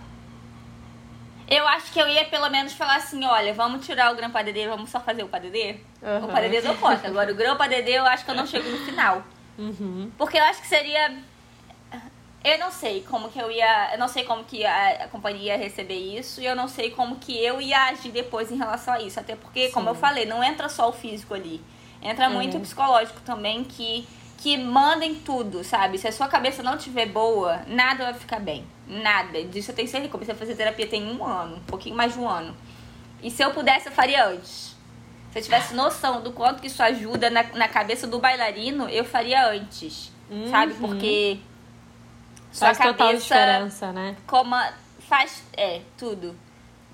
[1.49, 4.67] Eu acho que eu ia pelo menos falar assim, olha, vamos tirar o grão padedê,
[4.67, 5.77] vamos só fazer o padedê.
[6.01, 6.25] Uhum.
[6.25, 7.07] O padedê eu posso.
[7.07, 9.23] Agora o grão padedê eu acho que eu não chego no final.
[9.57, 10.11] Uhum.
[10.17, 11.17] Porque eu acho que seria.
[12.43, 13.93] Eu não sei como que eu ia.
[13.93, 16.89] Eu não sei como que a, a, companhia ia receber isso e eu não sei
[16.91, 19.19] como que eu ia agir depois em relação a isso.
[19.19, 19.73] Até porque, Sim.
[19.73, 21.61] como eu falei, não entra só o físico ali.
[22.01, 22.29] Entra é.
[22.29, 25.97] muito o psicológico também que, que manda em tudo, sabe?
[25.97, 28.65] Se a sua cabeça não estiver boa, nada vai ficar bem.
[28.87, 29.43] Nada.
[29.43, 30.09] Disso eu tenho certeza.
[30.09, 32.55] Comecei a fazer terapia tem um ano, um pouquinho mais de um ano.
[33.21, 34.77] E se eu pudesse, eu faria antes.
[35.31, 39.03] Se eu tivesse noção do quanto que isso ajuda na, na cabeça do bailarino, eu
[39.03, 40.09] faria antes.
[40.29, 40.49] Uhum.
[40.49, 40.73] Sabe?
[40.75, 41.39] Porque
[42.59, 44.15] Faz sua total diferença, né?
[44.27, 44.55] Como
[45.07, 46.35] faz é tudo.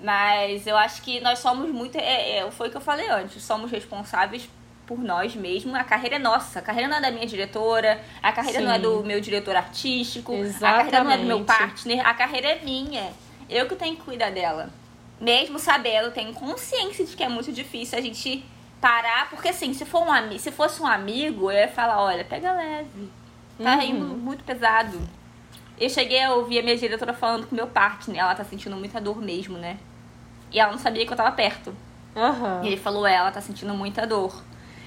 [0.02, 1.98] Mas eu acho que nós somos muito.
[1.98, 3.42] É, é, foi o que eu falei antes.
[3.44, 4.50] Somos responsáveis
[4.86, 5.74] por nós mesmos.
[5.76, 6.60] A carreira é nossa.
[6.60, 8.02] A carreira não é da minha diretora.
[8.22, 8.66] A carreira Sim.
[8.66, 10.34] não é do meu diretor artístico.
[10.34, 10.66] Exatamente.
[10.66, 12.08] A carreira não é do meu partner.
[12.08, 13.12] A carreira é minha.
[13.50, 14.70] Eu que tenho que cuidar dela.
[15.20, 18.44] Mesmo sabendo, tenho consciência de que é muito difícil a gente
[18.82, 19.30] parar.
[19.30, 23.10] Porque assim, se, for um, se fosse um amigo, eu ia falar: olha, pega leve.
[23.58, 23.82] Tá uhum.
[23.82, 25.00] indo muito pesado.
[25.80, 28.22] Eu cheguei a ouvir a minha diretora falando com meu partner.
[28.22, 29.78] Ela tá sentindo muita dor mesmo, né?
[30.52, 31.76] E ela não sabia que eu tava perto.
[32.16, 32.64] Uhum.
[32.64, 34.42] E ele falou, é, ela tá sentindo muita dor.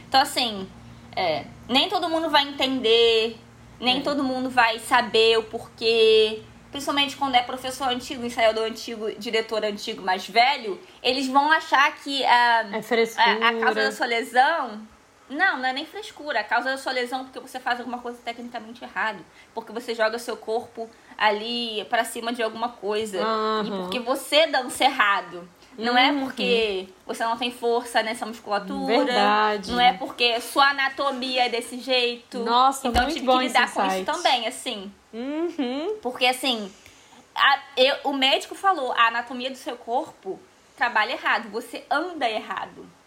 [0.08, 0.66] Então, assim,
[1.14, 3.38] é, nem todo mundo vai entender,
[3.78, 4.00] nem é.
[4.00, 6.42] todo mundo vai saber o porquê.
[6.70, 12.24] Principalmente quando é professor antigo, ensaiador antigo, diretor antigo mais velho, eles vão achar que
[12.24, 14.80] a, é a, a causa da sua lesão
[15.28, 16.40] não, não é nem frescura.
[16.40, 19.24] A causa da sua lesão é porque você faz alguma coisa tecnicamente errado.
[19.54, 23.18] Porque você joga seu corpo ali para cima de alguma coisa.
[23.26, 23.64] Uhum.
[23.64, 25.48] E porque você dança errado.
[25.76, 26.18] Não é uhum.
[26.18, 29.04] é porque você não tem força nessa musculatura.
[29.04, 29.70] Verdade.
[29.70, 32.38] Não é porque sua anatomia é desse jeito.
[32.40, 34.02] Nossa, então muito tive bom que lidar com insight.
[34.02, 34.92] isso também, assim.
[35.12, 35.96] Uhum.
[36.02, 36.72] Porque assim,
[37.34, 40.40] a, eu, o médico falou, a anatomia do seu corpo
[40.76, 42.97] trabalha errado, você anda errado.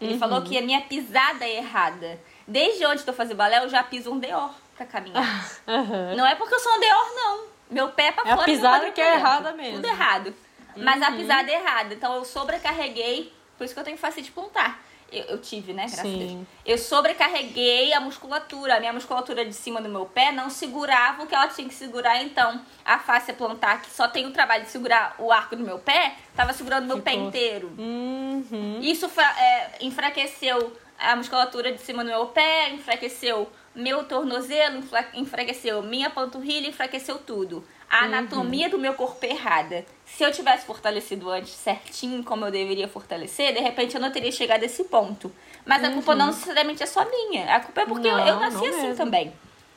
[0.00, 0.18] Ele uhum.
[0.18, 2.20] falou que a minha pisada é errada.
[2.46, 5.24] Desde onde estou fazendo balé, eu já piso um deor pra caminhar.
[5.66, 6.16] Uhum.
[6.16, 7.44] Não é porque eu sou um deor, não.
[7.68, 8.42] Meu pé é pra é fora.
[8.42, 9.76] A pisada que é errada mesmo.
[9.76, 10.26] Tudo errado.
[10.28, 10.84] Uhum.
[10.84, 11.94] Mas a pisada é errada.
[11.94, 13.32] Então eu sobrecarreguei.
[13.58, 14.80] Por isso que eu tenho facite plantar.
[15.10, 15.84] Eu, eu, tive, né?
[15.84, 16.14] Graças Sim.
[16.14, 16.46] a Deus.
[16.64, 18.76] Eu sobrecarreguei a musculatura.
[18.76, 21.74] A minha musculatura de cima do meu pé não segurava o que ela tinha que
[21.74, 22.22] segurar.
[22.22, 25.78] Então, a face plantar, que só tem o trabalho de segurar o arco do meu
[25.78, 27.12] pé, tava segurando o meu Ficou.
[27.12, 27.72] pé inteiro.
[27.78, 28.80] Uhum.
[28.80, 34.82] Isso é, enfraqueceu a musculatura de cima do meu pé, enfraqueceu meu tornozelo,
[35.14, 38.72] enfraqueceu minha panturrilha, enfraqueceu tudo a anatomia uhum.
[38.72, 39.84] do meu corpo é errada.
[40.04, 44.32] Se eu tivesse fortalecido antes certinho como eu deveria fortalecer, de repente eu não teria
[44.32, 45.32] chegado a esse ponto.
[45.64, 46.32] Mas a culpa não uhum.
[46.32, 47.56] necessariamente é só minha.
[47.56, 48.96] A culpa é porque não, eu, eu, nasci assim mesmo.
[48.96, 49.32] também.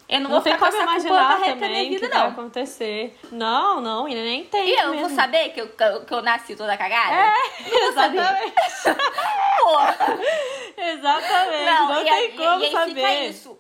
[0.08, 2.22] Eu não, não vou ficar tem como imaginar também vida, que não.
[2.22, 3.20] vai acontecer.
[3.32, 4.68] Não, não, e nem tem.
[4.68, 5.08] E eu mesmo.
[5.08, 7.16] vou saber que eu, que eu nasci toda cagada?
[7.16, 8.54] É, exatamente.
[10.78, 11.66] exatamente.
[11.66, 12.96] Não, não tem aí, como e, saber.
[12.96, 13.60] Fica isso.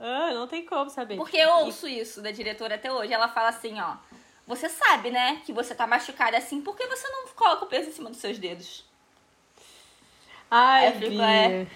[0.00, 1.16] Ah, não tem como saber.
[1.16, 3.12] Porque eu ouço isso da diretora até hoje.
[3.12, 3.96] Ela fala assim, ó.
[4.46, 7.90] Você sabe, né, que você tá machucada assim, por que você não coloca o peso
[7.90, 8.84] em cima dos seus dedos?
[10.50, 11.66] Ai, fico, é...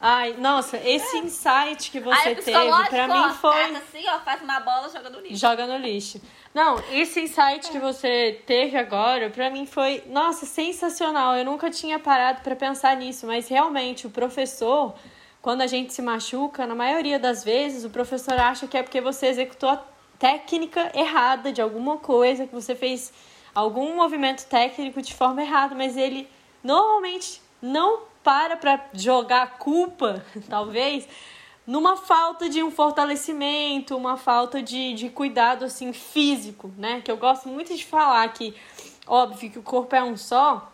[0.00, 3.76] Ai, nossa, esse insight que você teve, pra mim ó, foi.
[3.76, 5.36] assim, ó, faz uma bola, joga no lixo.
[5.36, 6.20] Joga no lixo.
[6.54, 11.36] Não, esse insight que você teve agora, pra mim foi, nossa, sensacional.
[11.36, 14.94] Eu nunca tinha parado para pensar nisso, mas realmente o professor
[15.42, 19.00] quando a gente se machuca, na maioria das vezes, o professor acha que é porque
[19.00, 19.82] você executou a
[20.18, 23.12] técnica errada de alguma coisa, que você fez
[23.54, 26.28] algum movimento técnico de forma errada, mas ele
[26.62, 31.08] normalmente não para para jogar a culpa, talvez,
[31.66, 37.00] numa falta de um fortalecimento, uma falta de, de cuidado assim físico, né?
[37.00, 38.54] Que eu gosto muito de falar que,
[39.06, 40.70] óbvio que o corpo é um só,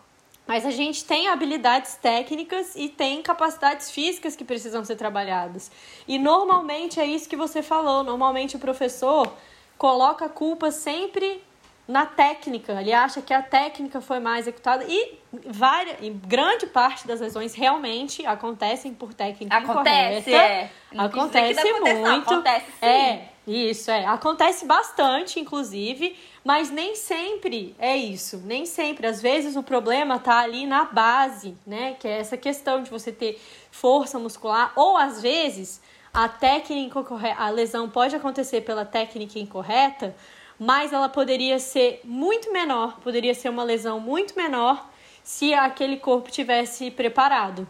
[0.47, 5.70] mas a gente tem habilidades técnicas e tem capacidades físicas que precisam ser trabalhadas.
[6.07, 8.05] E normalmente é isso que você falou.
[8.05, 9.32] Normalmente o professor
[9.76, 11.42] coloca a culpa sempre
[11.86, 12.80] na técnica.
[12.80, 17.55] Ele acha que a técnica foi mais executada e várias, e grande parte das lesões
[17.55, 20.30] realmente acontecem por técnica acontece, incorreta.
[20.30, 20.70] É.
[20.97, 22.03] Acontece muito.
[22.03, 22.86] Não, acontece sim.
[22.86, 24.05] É, isso é.
[24.07, 26.16] Acontece bastante, inclusive.
[26.47, 29.05] Mas nem sempre é isso, nem sempre.
[29.05, 31.97] Às vezes o problema tá ali na base, né?
[31.99, 35.82] Que é essa questão de você ter força muscular, ou às vezes
[36.14, 37.05] a técnica
[37.36, 40.14] a lesão pode acontecer pela técnica incorreta,
[40.57, 44.88] mas ela poderia ser muito menor, poderia ser uma lesão muito menor
[45.24, 47.66] se aquele corpo tivesse preparado.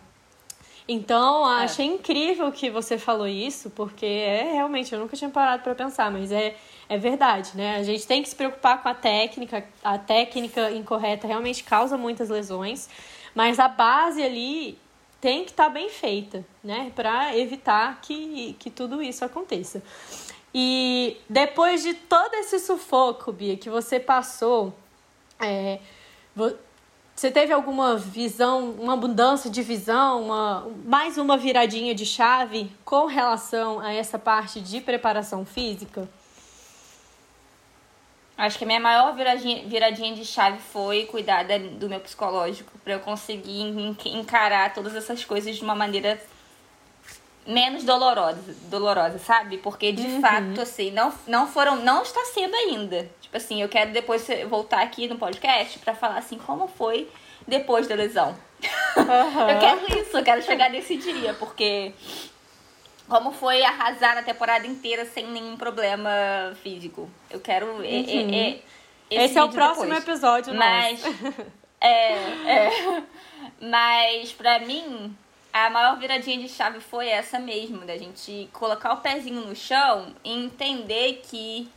[0.87, 1.64] Então, é.
[1.64, 6.11] achei incrível que você falou isso, porque é realmente, eu nunca tinha parado para pensar,
[6.11, 6.55] mas é
[6.89, 7.76] é verdade, né?
[7.76, 9.64] A gente tem que se preocupar com a técnica.
[9.82, 12.89] A técnica incorreta realmente causa muitas lesões,
[13.34, 14.78] mas a base ali
[15.20, 16.93] tem que estar tá bem feita, né?
[16.95, 19.82] Para evitar que, que tudo isso aconteça.
[20.55, 24.72] E depois de todo esse sufoco, Bia, que você passou,
[25.41, 25.80] é,
[27.14, 33.07] você teve alguma visão, uma mudança de visão, uma, mais uma viradinha de chave com
[33.07, 36.09] relação a essa parte de preparação física?
[38.39, 42.95] Acho que a minha maior viradinha, viradinha de chave foi cuidar do meu psicológico, para
[42.95, 43.62] eu conseguir
[44.05, 46.20] encarar todas essas coisas de uma maneira
[47.47, 49.57] menos dolorosa, dolorosa, sabe?
[49.59, 50.20] Porque de uhum.
[50.20, 53.09] fato, assim, não, não foram, não está sendo ainda.
[53.20, 57.09] Tipo assim, eu quero depois voltar aqui no podcast para falar assim como foi
[57.47, 58.37] depois da lesão.
[58.97, 59.49] Uhum.
[59.49, 61.93] eu quero isso, eu quero chegar nesse dia, porque
[63.09, 66.11] como foi arrasar na temporada inteira sem nenhum problema
[66.63, 67.09] físico.
[67.31, 67.67] Eu quero.
[67.67, 67.85] Uhum.
[67.85, 68.55] Esse,
[69.11, 70.03] esse é o próximo depois.
[70.03, 71.03] episódio, mas.
[71.81, 73.03] é, é.
[73.61, 75.17] Mas pra mim,
[75.53, 80.15] a maior viradinha de chave foi essa mesmo, da gente colocar o pezinho no chão
[80.25, 81.71] e entender que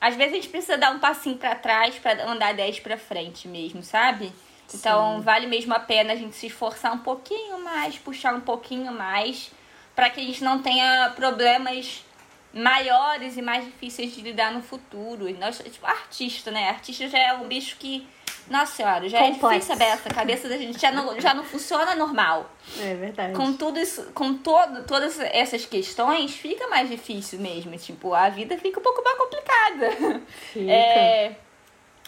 [0.00, 3.48] às vezes a gente precisa dar um passinho para trás para andar 10 para frente
[3.48, 4.32] mesmo, sabe?
[4.66, 4.78] Sim.
[4.78, 8.92] Então vale mesmo a pena a gente se esforçar um pouquinho mais, puxar um pouquinho
[8.92, 9.50] mais,
[9.96, 12.04] para que a gente não tenha problemas
[12.52, 15.28] maiores e mais difíceis de lidar no futuro.
[15.28, 16.68] E nós, tipo, artista, né?
[16.68, 18.06] Artista já é um bicho que
[18.48, 19.72] nossa senhora, já Complexo.
[19.72, 22.48] é difícil essa cabeça da gente já não, já não funciona normal.
[22.78, 23.34] É verdade.
[23.34, 27.76] Com tudo isso, com todo, todas essas questões, fica mais difícil mesmo.
[27.76, 30.20] Tipo, a vida fica um pouco mais complicada.
[30.52, 30.70] Fica.
[30.70, 31.36] É,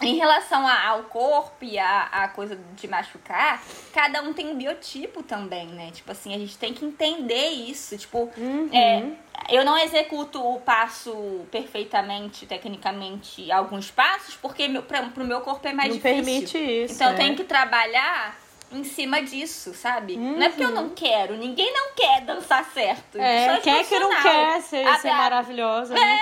[0.01, 3.61] em relação ao corpo e a, a coisa de machucar,
[3.93, 5.91] cada um tem um biotipo também, né?
[5.91, 7.97] Tipo assim, a gente tem que entender isso.
[7.97, 8.69] Tipo, uhum.
[8.73, 9.03] é,
[9.49, 15.67] eu não executo o passo perfeitamente, tecnicamente, alguns passos, porque meu, pra, pro meu corpo
[15.67, 16.23] é mais não difícil.
[16.23, 16.93] permite isso.
[16.93, 17.13] Então é.
[17.13, 18.37] eu tenho que trabalhar
[18.71, 20.13] em cima disso, sabe?
[20.13, 20.37] Uhum.
[20.37, 23.19] Não é porque eu não quero, ninguém não quer dançar certo.
[23.19, 26.21] É, quem é que não quer ser, a, ser maravilhosa, é, né?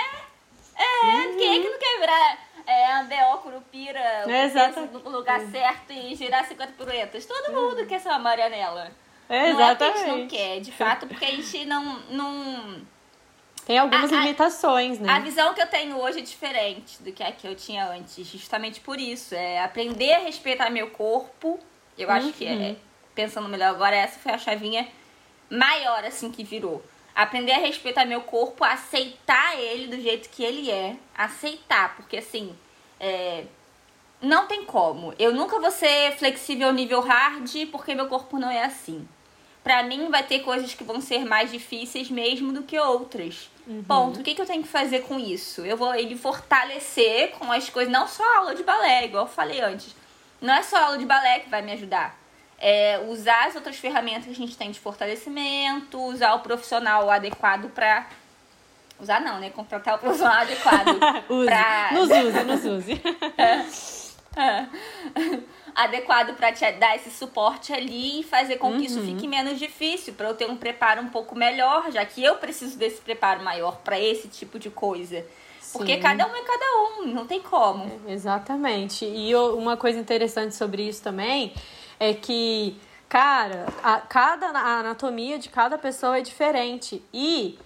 [0.74, 1.36] É, uhum.
[1.36, 4.26] quem é que não quer virar é, Andeó, Curupira,
[4.92, 7.24] no lugar certo e girar 50 piruetas?
[7.24, 8.92] Todo mundo quer ser uma Marianela.
[9.26, 11.98] É, não é que a gente não quer, de fato, porque a gente não...
[12.10, 12.82] não
[13.64, 15.10] tem algumas a, limitações, né?
[15.10, 18.26] A visão que eu tenho hoje é diferente do que a que eu tinha antes,
[18.26, 19.34] justamente por isso.
[19.34, 21.58] É aprender a respeitar meu corpo.
[21.96, 22.76] Eu acho que, é, uhum.
[23.14, 24.86] pensando melhor agora, essa foi a chavinha
[25.50, 26.82] maior, assim, que virou.
[27.18, 30.94] Aprender a respeitar meu corpo, aceitar ele do jeito que ele é.
[31.16, 32.54] Aceitar, porque assim,
[33.00, 33.42] é,
[34.22, 35.12] não tem como.
[35.18, 39.04] Eu nunca vou ser flexível nível hard porque meu corpo não é assim.
[39.64, 43.50] Pra mim, vai ter coisas que vão ser mais difíceis mesmo do que outras.
[43.66, 43.82] Uhum.
[43.82, 44.20] Ponto.
[44.20, 45.66] O que, que eu tenho que fazer com isso?
[45.66, 49.60] Eu vou ele fortalecer com as coisas, não só aula de balé, igual eu falei
[49.60, 49.92] antes.
[50.40, 52.16] Não é só aula de balé que vai me ajudar.
[52.60, 57.70] É usar as outras ferramentas que a gente tem de fortalecimento, usar o profissional adequado
[57.70, 58.08] para
[58.98, 59.50] usar não, né?
[59.50, 60.98] Contratar o profissional adequado
[61.28, 61.46] use.
[61.46, 61.90] pra...
[61.92, 63.02] Nos use, nos use.
[63.36, 63.64] é.
[64.36, 64.68] É
[65.78, 69.06] adequado para te dar esse suporte ali e fazer com que isso uhum.
[69.06, 72.76] fique menos difícil, para eu ter um preparo um pouco melhor, já que eu preciso
[72.76, 75.24] desse preparo maior para esse tipo de coisa.
[75.60, 75.78] Sim.
[75.78, 78.00] Porque cada um é cada um, não tem como.
[78.08, 79.04] É, exatamente.
[79.04, 81.52] E uma coisa interessante sobre isso também
[81.98, 82.76] é que,
[83.08, 87.02] cara, a, cada a anatomia de cada pessoa é diferente.
[87.12, 87.58] E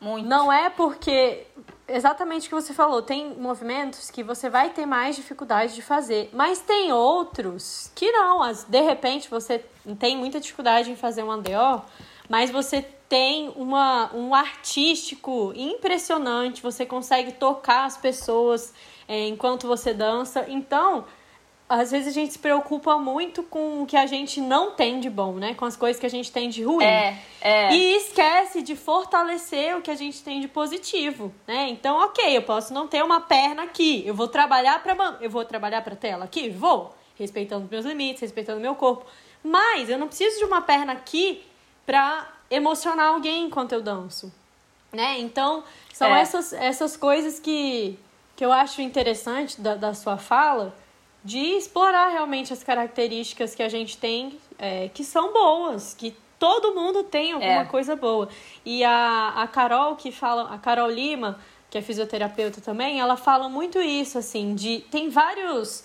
[0.00, 0.28] Muito.
[0.28, 1.46] não é porque
[1.88, 3.02] exatamente o que você falou.
[3.02, 8.40] Tem movimentos que você vai ter mais dificuldade de fazer, mas tem outros que não.
[8.68, 9.64] De repente você
[9.98, 11.80] tem muita dificuldade em fazer um andeó,
[12.28, 18.74] mas você tem uma, um artístico impressionante, você consegue tocar as pessoas
[19.08, 20.44] é, enquanto você dança.
[20.46, 21.06] Então,
[21.68, 25.10] às vezes a gente se preocupa muito com o que a gente não tem de
[25.10, 25.52] bom, né?
[25.52, 26.84] Com as coisas que a gente tem de ruim.
[26.84, 27.74] É, é.
[27.74, 31.68] E esquece de fortalecer o que a gente tem de positivo, né?
[31.68, 34.02] Então, ok, eu posso não ter uma perna aqui.
[34.06, 38.60] Eu vou trabalhar para eu vou trabalhar para tela aqui, vou, respeitando meus limites, respeitando
[38.60, 39.04] meu corpo.
[39.44, 41.44] Mas eu não preciso de uma perna aqui
[41.84, 44.32] para emocionar alguém enquanto eu danço,
[44.90, 45.18] né?
[45.18, 45.62] Então,
[45.92, 46.22] são é.
[46.22, 47.98] essas essas coisas que
[48.34, 50.72] que eu acho interessante da, da sua fala
[51.24, 56.74] de explorar realmente as características que a gente tem, é, que são boas, que todo
[56.74, 57.64] mundo tem alguma é.
[57.64, 58.28] coisa boa.
[58.64, 61.38] E a, a Carol, que fala, a Carol Lima,
[61.70, 64.80] que é fisioterapeuta também, ela fala muito isso, assim, de.
[64.90, 65.84] Tem vários.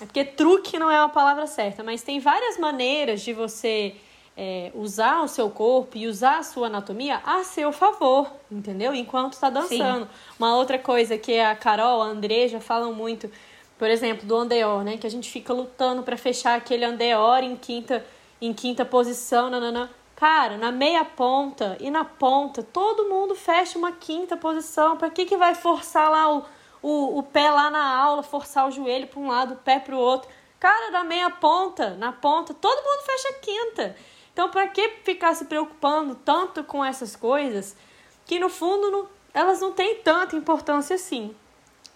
[0.00, 3.94] É porque truque não é uma palavra certa, mas tem várias maneiras de você
[4.36, 8.92] é, usar o seu corpo e usar a sua anatomia a seu favor, entendeu?
[8.92, 10.04] Enquanto está dançando.
[10.04, 10.10] Sim.
[10.38, 13.30] Uma outra coisa que a Carol, a Andreja falam muito
[13.78, 14.96] por exemplo, do Andeor, né?
[14.96, 18.04] Que a gente fica lutando para fechar aquele Andeor em quinta
[18.40, 19.90] em quinta posição, nanana.
[20.16, 24.96] Cara, na meia ponta e na ponta, todo mundo fecha uma quinta posição.
[24.96, 26.44] Para que, que vai forçar lá o,
[26.82, 29.94] o, o pé lá na aula, forçar o joelho para um lado, o pé para
[29.94, 30.28] o outro?
[30.60, 33.96] Cara, na meia ponta, na ponta, todo mundo fecha quinta.
[34.32, 37.76] Então, para que ficar se preocupando tanto com essas coisas
[38.24, 41.34] que no fundo não, elas não têm tanta importância assim?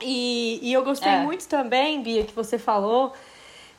[0.00, 1.20] E, e eu gostei é.
[1.20, 3.12] muito também, Bia, que você falou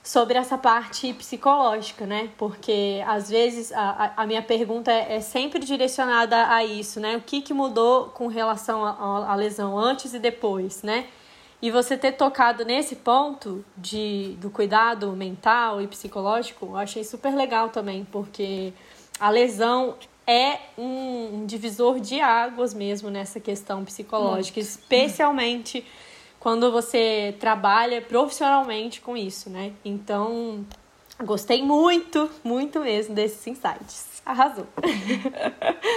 [0.03, 2.29] sobre essa parte psicológica, né?
[2.37, 7.17] Porque às vezes a, a minha pergunta é, é, sempre direcionada a isso, né?
[7.17, 11.05] O que, que mudou com relação à lesão antes e depois, né?
[11.61, 17.35] E você ter tocado nesse ponto de, do cuidado mental e psicológico, eu achei super
[17.35, 18.71] legal também, porque
[19.19, 19.95] a lesão
[20.25, 24.69] é um, um divisor de águas mesmo nessa questão psicológica, Muito.
[24.69, 25.85] especialmente
[26.39, 29.73] quando você trabalha profissionalmente com isso, né?
[29.83, 30.65] Então,
[31.23, 34.21] gostei muito, muito mesmo desses insights.
[34.25, 34.67] Arrasou.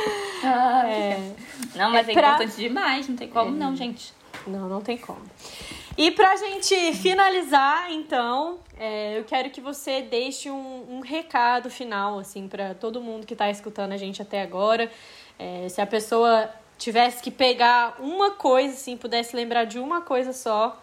[0.45, 1.35] Ah, é,
[1.77, 2.35] não, mas é, é pra...
[2.35, 3.59] importante demais, não tem como é.
[3.61, 4.13] não, gente.
[4.45, 5.23] Não, não tem como.
[5.97, 12.19] E pra gente finalizar, então, é, eu quero que você deixe um, um recado final,
[12.19, 14.91] assim, para todo mundo que tá escutando a gente até agora.
[15.39, 16.51] É, se a pessoa
[16.83, 20.83] tivesse que pegar uma coisa, assim, pudesse lembrar de uma coisa só,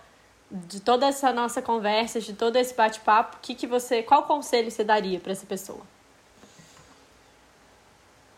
[0.50, 4.84] de toda essa nossa conversa, de todo esse bate-papo, que que você, qual conselho você
[4.84, 5.82] daria para essa pessoa?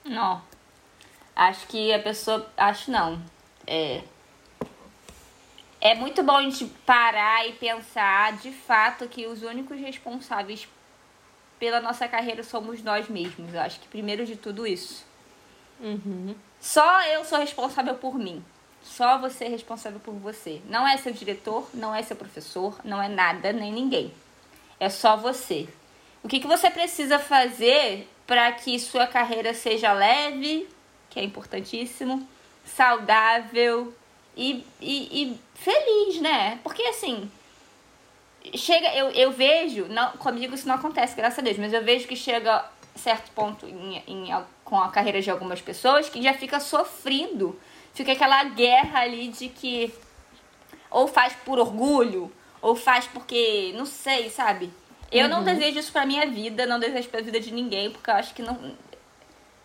[0.04, 0.42] Não.
[1.36, 3.22] Acho que a pessoa, acho não.
[3.68, 4.02] É
[5.84, 10.68] é muito bom a gente parar e pensar de fato que os únicos responsáveis
[11.60, 13.52] pela nossa carreira somos nós mesmos.
[13.52, 15.04] Eu acho que primeiro de tudo isso.
[15.82, 16.36] Uhum.
[16.60, 18.44] Só eu sou responsável por mim.
[18.84, 20.62] Só você é responsável por você.
[20.68, 24.14] Não é seu diretor, não é seu professor, não é nada, nem ninguém.
[24.80, 25.68] É só você.
[26.24, 30.68] O que, que você precisa fazer para que sua carreira seja leve,
[31.10, 32.28] que é importantíssimo,
[32.66, 33.94] saudável
[34.36, 36.60] e, e, e feliz, né?
[36.64, 37.30] Porque assim,
[38.56, 42.08] chega, eu, eu vejo, não, comigo isso não acontece, graças a Deus, mas eu vejo
[42.08, 42.66] que chega
[42.96, 44.30] certo ponto em, em,
[44.72, 47.60] com a carreira de algumas pessoas que já fica sofrendo.
[47.94, 49.94] Fica aquela guerra ali de que
[50.90, 54.72] ou faz por orgulho, ou faz porque, não sei, sabe?
[55.12, 55.30] Eu uhum.
[55.30, 58.34] não desejo isso pra minha vida, não desejo pra vida de ninguém, porque eu acho
[58.34, 58.58] que não,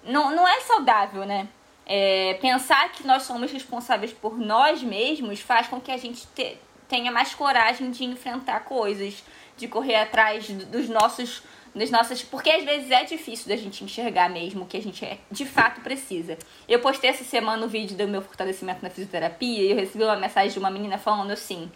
[0.03, 1.47] não, não é saudável, né?
[1.87, 6.59] É, pensar que nós somos responsáveis por nós mesmos faz com que a gente te,
[6.89, 9.23] tenha mais coragem de enfrentar coisas,
[9.57, 11.45] de correr atrás dos nossos
[11.77, 12.23] nas nossas.
[12.23, 15.45] Porque às vezes é difícil da gente enxergar mesmo o que a gente é, de
[15.45, 16.37] fato precisa.
[16.69, 20.03] Eu postei essa semana o um vídeo do meu fortalecimento na fisioterapia e eu recebi
[20.03, 21.71] uma mensagem de uma menina falando assim.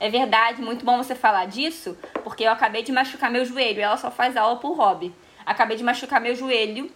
[0.00, 3.80] É verdade, muito bom você falar disso, porque eu acabei de machucar meu joelho.
[3.80, 5.14] Ela só faz aula por hobby.
[5.46, 6.90] Acabei de machucar meu joelho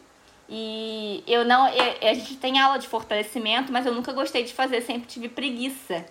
[0.49, 1.67] e eu não.
[1.67, 6.05] a gente tem aula de fortalecimento, mas eu nunca gostei de fazer, sempre tive preguiça.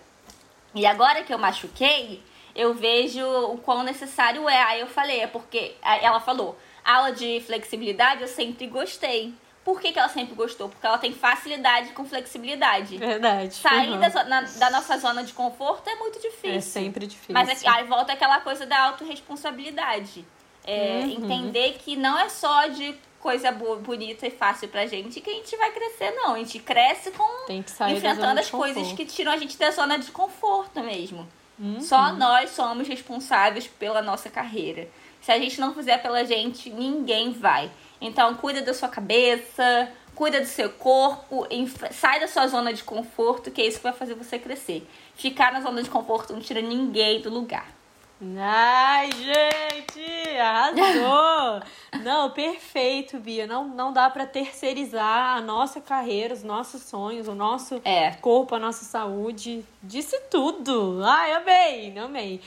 [0.74, 2.22] E agora que eu machuquei,
[2.58, 4.60] eu vejo o quão necessário é.
[4.64, 5.76] Aí eu falei, é porque.
[5.80, 9.32] Ela falou, aula de flexibilidade eu sempre gostei.
[9.64, 10.68] Por que, que ela sempre gostou?
[10.68, 12.96] Porque ela tem facilidade com flexibilidade.
[12.96, 13.54] Verdade.
[13.54, 14.00] Sair uhum.
[14.00, 16.56] da, na, da, nossa zona de conforto é muito difícil.
[16.56, 17.34] É sempre difícil.
[17.34, 20.24] Mas aí volta aquela coisa da autorresponsabilidade.
[20.64, 21.10] É, uhum.
[21.12, 25.34] Entender que não é só de coisa boa, bonita e fácil pra gente que a
[25.34, 26.34] gente vai crescer, não.
[26.34, 30.80] A gente cresce com enfrentando as coisas que tiram a gente da zona de conforto
[30.80, 31.28] mesmo.
[31.58, 31.80] Uhum.
[31.80, 34.88] Só nós somos responsáveis pela nossa carreira.
[35.20, 37.70] Se a gente não fizer pela gente, ninguém vai.
[38.00, 41.46] Então, cuida da sua cabeça, cuida do seu corpo,
[41.90, 44.86] sai da sua zona de conforto, que é isso que vai fazer você crescer.
[45.14, 47.77] Ficar na zona de conforto não tira ninguém do lugar.
[48.20, 51.62] Ai, gente, arrasou!
[52.02, 53.46] não, perfeito, Bia.
[53.46, 58.10] Não, não dá para terceirizar a nossa carreira, os nossos sonhos, o nosso é.
[58.16, 59.64] corpo, a nossa saúde.
[59.80, 61.00] Disse tudo.
[61.04, 62.40] Ai, amei, amei.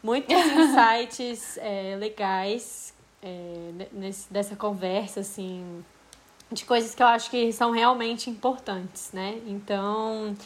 [0.00, 5.84] Muitos insights é, legais é, nesse, dessa conversa, assim,
[6.52, 9.40] de coisas que eu acho que são realmente importantes, né?
[9.44, 10.36] Então.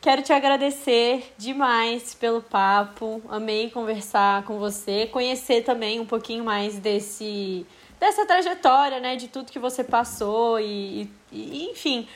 [0.00, 3.20] Quero te agradecer demais pelo papo.
[3.28, 7.66] Amei conversar com você, conhecer também um pouquinho mais desse
[7.98, 12.06] dessa trajetória, né, de tudo que você passou e, e enfim,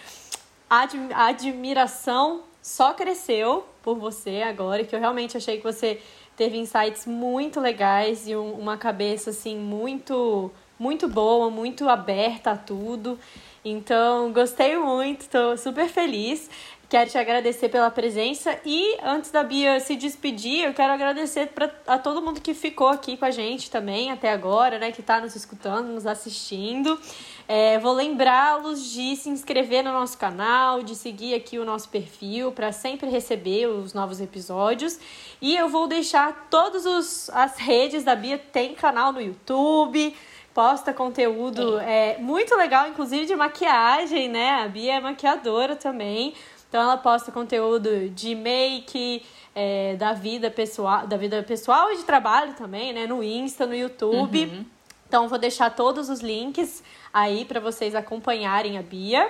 [0.69, 5.99] a admiração só cresceu por você agora, que eu realmente achei que você
[6.37, 12.57] teve insights muito legais e um, uma cabeça assim muito muito boa, muito aberta a
[12.57, 13.19] tudo.
[13.63, 16.49] Então, gostei muito, estou super feliz.
[16.91, 21.71] Quero te agradecer pela presença e antes da Bia se despedir, eu quero agradecer pra,
[21.87, 24.91] a todo mundo que ficou aqui com a gente também até agora, né?
[24.91, 27.01] Que está nos escutando, nos assistindo.
[27.47, 32.51] É, vou lembrá-los de se inscrever no nosso canal, de seguir aqui o nosso perfil
[32.51, 34.99] para sempre receber os novos episódios.
[35.41, 40.13] E eu vou deixar todas as redes da Bia, tem canal no YouTube
[40.53, 42.17] posta conteúdo é.
[42.17, 42.19] é.
[42.19, 44.63] muito legal, inclusive de maquiagem, né?
[44.65, 46.35] A Bia é maquiadora também.
[46.71, 52.05] Então ela posta conteúdo de make, é, da vida pessoal, da vida pessoal e de
[52.05, 53.09] trabalho também, né?
[53.09, 54.45] No Insta, no YouTube.
[54.45, 54.65] Uhum.
[55.09, 59.29] Então vou deixar todos os links aí para vocês acompanharem a Bia.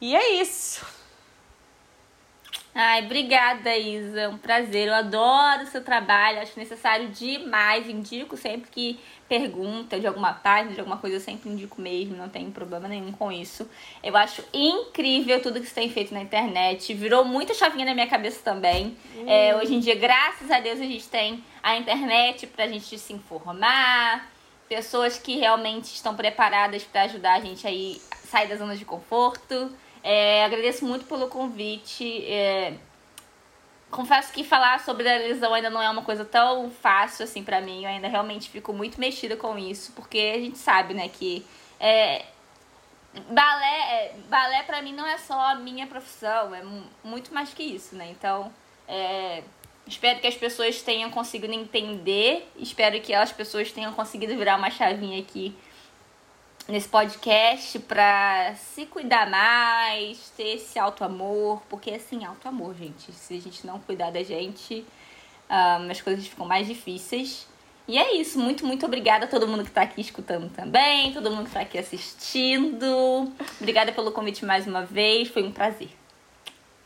[0.00, 0.84] E é isso.
[2.74, 4.22] Ai, obrigada, Isa.
[4.22, 4.88] É um prazer.
[4.88, 6.40] Eu adoro o seu trabalho.
[6.40, 7.88] Acho necessário demais.
[7.88, 8.98] Indico sempre que
[9.28, 12.16] pergunta de alguma página, de alguma coisa, eu sempre indico mesmo.
[12.16, 13.68] Não tem problema nenhum com isso.
[14.02, 16.92] Eu acho incrível tudo que você tem feito na internet.
[16.94, 18.96] Virou muita chavinha na minha cabeça também.
[19.16, 19.24] Hum.
[19.28, 23.12] É, hoje em dia, graças a Deus, a gente tem a internet pra gente se
[23.12, 24.28] informar.
[24.68, 29.70] Pessoas que realmente estão preparadas para ajudar a gente aí sair da zona de conforto.
[30.04, 32.22] É, agradeço muito pelo convite.
[32.26, 32.74] É,
[33.90, 37.62] confesso que falar sobre a lesão ainda não é uma coisa tão fácil assim para
[37.62, 37.84] mim.
[37.84, 41.46] Eu ainda realmente fico muito mexida com isso, porque a gente sabe, né, que
[41.80, 42.26] é,
[43.30, 46.62] balé, é, balé para mim não é só a minha profissão, é
[47.02, 48.08] muito mais que isso, né?
[48.10, 48.52] Então,
[48.86, 49.42] é,
[49.86, 54.70] espero que as pessoas tenham conseguido entender, espero que as pessoas tenham conseguido virar uma
[54.70, 55.56] chavinha aqui
[56.68, 63.12] nesse podcast para se cuidar mais, ter esse alto amor, porque assim, alto amor, gente.
[63.12, 64.84] Se a gente não cuidar da gente,
[65.50, 67.46] um, as coisas ficam mais difíceis.
[67.86, 71.30] E é isso, muito, muito obrigada a todo mundo que está aqui escutando também, todo
[71.30, 73.30] mundo que está aqui assistindo.
[73.60, 75.90] Obrigada pelo convite mais uma vez, foi um prazer.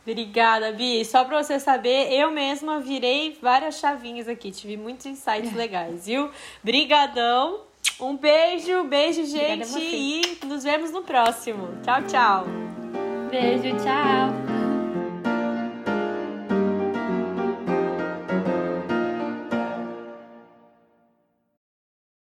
[0.05, 1.05] Obrigada, Bi.
[1.05, 6.31] Só para você saber, eu mesma virei várias chavinhas aqui, tive muitos insights legais, viu?
[6.65, 7.68] Brigadão.
[8.01, 9.77] Um beijo, beijo, gente.
[9.77, 11.69] E nos vemos no próximo.
[11.83, 12.45] Tchau, tchau.
[13.31, 14.58] Beijo, tchau.